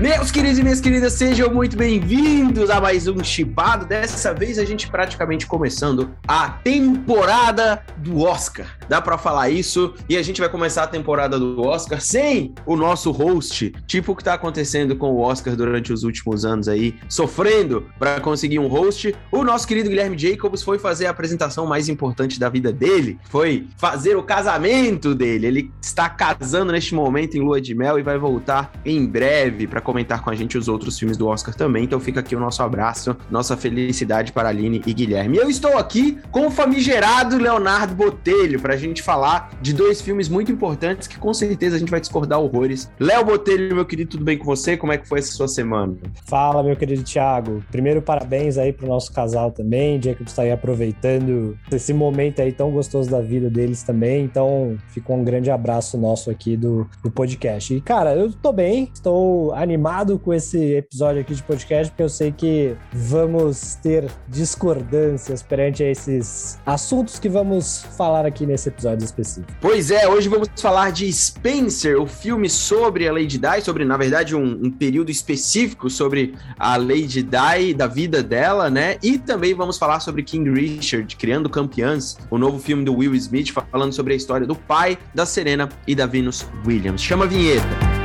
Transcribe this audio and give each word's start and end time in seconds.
Meus 0.00 0.30
queridos 0.30 0.58
e 0.58 0.62
minhas 0.62 0.80
queridas, 0.80 1.12
sejam 1.12 1.52
muito 1.52 1.76
bem-vindos 1.76 2.70
a 2.70 2.80
mais 2.80 3.06
um 3.06 3.22
Chipado. 3.22 3.84
Dessa 3.84 4.32
vez 4.32 4.58
a 4.58 4.64
gente 4.64 4.88
praticamente 4.88 5.46
começando 5.46 6.12
a 6.26 6.48
temporada 6.48 7.84
do 7.98 8.20
Oscar. 8.20 8.78
Dá 8.88 8.98
para 9.02 9.18
falar 9.18 9.50
isso? 9.50 9.92
E 10.08 10.16
a 10.16 10.22
gente 10.22 10.40
vai 10.40 10.48
começar 10.48 10.84
a 10.84 10.86
temporada 10.86 11.38
do 11.38 11.60
Oscar 11.60 12.00
sem 12.00 12.54
o 12.64 12.76
nosso 12.76 13.10
host, 13.10 13.74
tipo 13.86 14.12
o 14.12 14.16
que 14.16 14.24
tá 14.24 14.32
acontecendo 14.32 14.96
com 14.96 15.12
o 15.12 15.20
Oscar 15.20 15.54
durante 15.54 15.92
os 15.92 16.02
últimos 16.02 16.46
anos 16.46 16.66
aí, 16.66 16.94
sofrendo 17.06 17.84
para 17.98 18.20
conseguir 18.20 18.58
um 18.58 18.68
host. 18.68 19.14
O 19.30 19.44
nosso 19.44 19.68
querido 19.68 19.90
Guilherme 19.90 20.16
Jacobs 20.16 20.62
foi 20.62 20.78
fazer 20.78 21.08
a 21.08 21.10
apresentação 21.10 21.66
mais 21.66 21.90
importante 21.90 22.40
da 22.40 22.48
vida 22.48 22.72
dele, 22.72 23.18
foi 23.28 23.68
fazer 23.76 24.16
o 24.16 24.22
casamento 24.22 25.14
dele. 25.14 25.46
Ele 25.46 25.70
está 25.82 26.08
casando 26.08 26.72
neste 26.72 26.94
momento 26.94 27.36
em 27.36 27.40
lua 27.40 27.60
de 27.60 27.74
mel 27.74 27.98
e 27.98 28.02
vai 28.02 28.16
voltar 28.16 28.72
em 28.82 29.06
breve 29.06 29.66
para 29.66 29.89
comentar 29.90 30.22
com 30.22 30.30
a 30.30 30.34
gente 30.36 30.56
os 30.56 30.68
outros 30.68 30.96
filmes 30.96 31.16
do 31.16 31.26
Oscar 31.26 31.52
também. 31.52 31.82
Então 31.82 31.98
fica 31.98 32.20
aqui 32.20 32.36
o 32.36 32.40
nosso 32.40 32.62
abraço, 32.62 33.16
nossa 33.28 33.56
felicidade 33.56 34.32
para 34.32 34.48
Aline 34.48 34.80
e 34.86 34.94
Guilherme. 34.94 35.36
Eu 35.36 35.50
estou 35.50 35.76
aqui 35.76 36.18
com 36.30 36.46
o 36.46 36.50
famigerado 36.50 37.36
Leonardo 37.36 37.92
Botelho 37.92 38.60
para 38.60 38.74
a 38.74 38.76
gente 38.76 39.02
falar 39.02 39.50
de 39.60 39.72
dois 39.74 40.00
filmes 40.00 40.28
muito 40.28 40.52
importantes 40.52 41.08
que 41.08 41.18
com 41.18 41.34
certeza 41.34 41.74
a 41.74 41.78
gente 41.78 41.90
vai 41.90 42.00
discordar 42.00 42.38
horrores. 42.38 42.88
Léo 43.00 43.24
Botelho, 43.24 43.74
meu 43.74 43.84
querido, 43.84 44.10
tudo 44.10 44.24
bem 44.24 44.38
com 44.38 44.44
você? 44.44 44.76
Como 44.76 44.92
é 44.92 44.98
que 44.98 45.08
foi 45.08 45.18
essa 45.18 45.32
sua 45.32 45.48
semana? 45.48 45.96
Fala, 46.24 46.62
meu 46.62 46.76
querido 46.76 47.02
Thiago. 47.02 47.64
Primeiro, 47.72 48.00
parabéns 48.00 48.58
aí 48.58 48.72
pro 48.72 48.86
nosso 48.86 49.12
casal 49.12 49.50
também. 49.50 50.00
Jacob 50.00 50.26
está 50.26 50.42
aí 50.42 50.52
aproveitando 50.52 51.58
esse 51.72 51.92
momento 51.92 52.40
aí 52.40 52.52
tão 52.52 52.70
gostoso 52.70 53.10
da 53.10 53.20
vida 53.20 53.50
deles 53.50 53.82
também. 53.82 54.24
Então, 54.24 54.78
fica 54.88 55.12
um 55.12 55.24
grande 55.24 55.50
abraço 55.50 55.98
nosso 55.98 56.30
aqui 56.30 56.56
do, 56.56 56.88
do 57.02 57.10
podcast. 57.10 57.74
E, 57.74 57.80
cara, 57.80 58.14
eu 58.14 58.30
tô 58.32 58.52
bem, 58.52 58.88
estou 58.94 59.52
animado 59.54 59.79
animado 59.80 60.18
com 60.18 60.34
esse 60.34 60.74
episódio 60.74 61.22
aqui 61.22 61.34
de 61.34 61.42
podcast, 61.42 61.90
porque 61.90 62.02
eu 62.02 62.08
sei 62.08 62.30
que 62.30 62.76
vamos 62.92 63.76
ter 63.76 64.10
discordâncias 64.28 65.42
perante 65.42 65.82
esses 65.82 66.58
assuntos 66.66 67.18
que 67.18 67.30
vamos 67.30 67.86
falar 67.96 68.26
aqui 68.26 68.44
nesse 68.44 68.68
episódio 68.68 69.02
específico. 69.02 69.50
Pois 69.58 69.90
é, 69.90 70.06
hoje 70.06 70.28
vamos 70.28 70.48
falar 70.60 70.92
de 70.92 71.10
Spencer, 71.10 71.98
o 71.98 72.06
filme 72.06 72.50
sobre 72.50 73.08
a 73.08 73.12
Lady 73.12 73.38
Di, 73.38 73.62
sobre, 73.62 73.86
na 73.86 73.96
verdade, 73.96 74.36
um, 74.36 74.66
um 74.66 74.70
período 74.70 75.10
específico 75.10 75.88
sobre 75.88 76.34
a 76.58 76.76
Lady 76.76 77.22
Di, 77.22 77.72
da 77.74 77.86
vida 77.86 78.22
dela, 78.22 78.68
né? 78.68 78.98
E 79.02 79.16
também 79.16 79.54
vamos 79.54 79.78
falar 79.78 80.00
sobre 80.00 80.22
King 80.22 80.50
Richard, 80.50 81.16
Criando 81.16 81.48
Campeãs, 81.48 82.18
o 82.30 82.36
novo 82.36 82.58
filme 82.58 82.84
do 82.84 82.94
Will 82.94 83.14
Smith, 83.14 83.50
falando 83.70 83.94
sobre 83.94 84.12
a 84.12 84.16
história 84.16 84.46
do 84.46 84.54
pai, 84.54 84.98
da 85.14 85.24
Serena 85.24 85.70
e 85.86 85.94
da 85.94 86.04
Venus 86.04 86.46
Williams. 86.66 87.00
Chama 87.00 87.24
a 87.24 87.28
vinheta. 87.28 87.99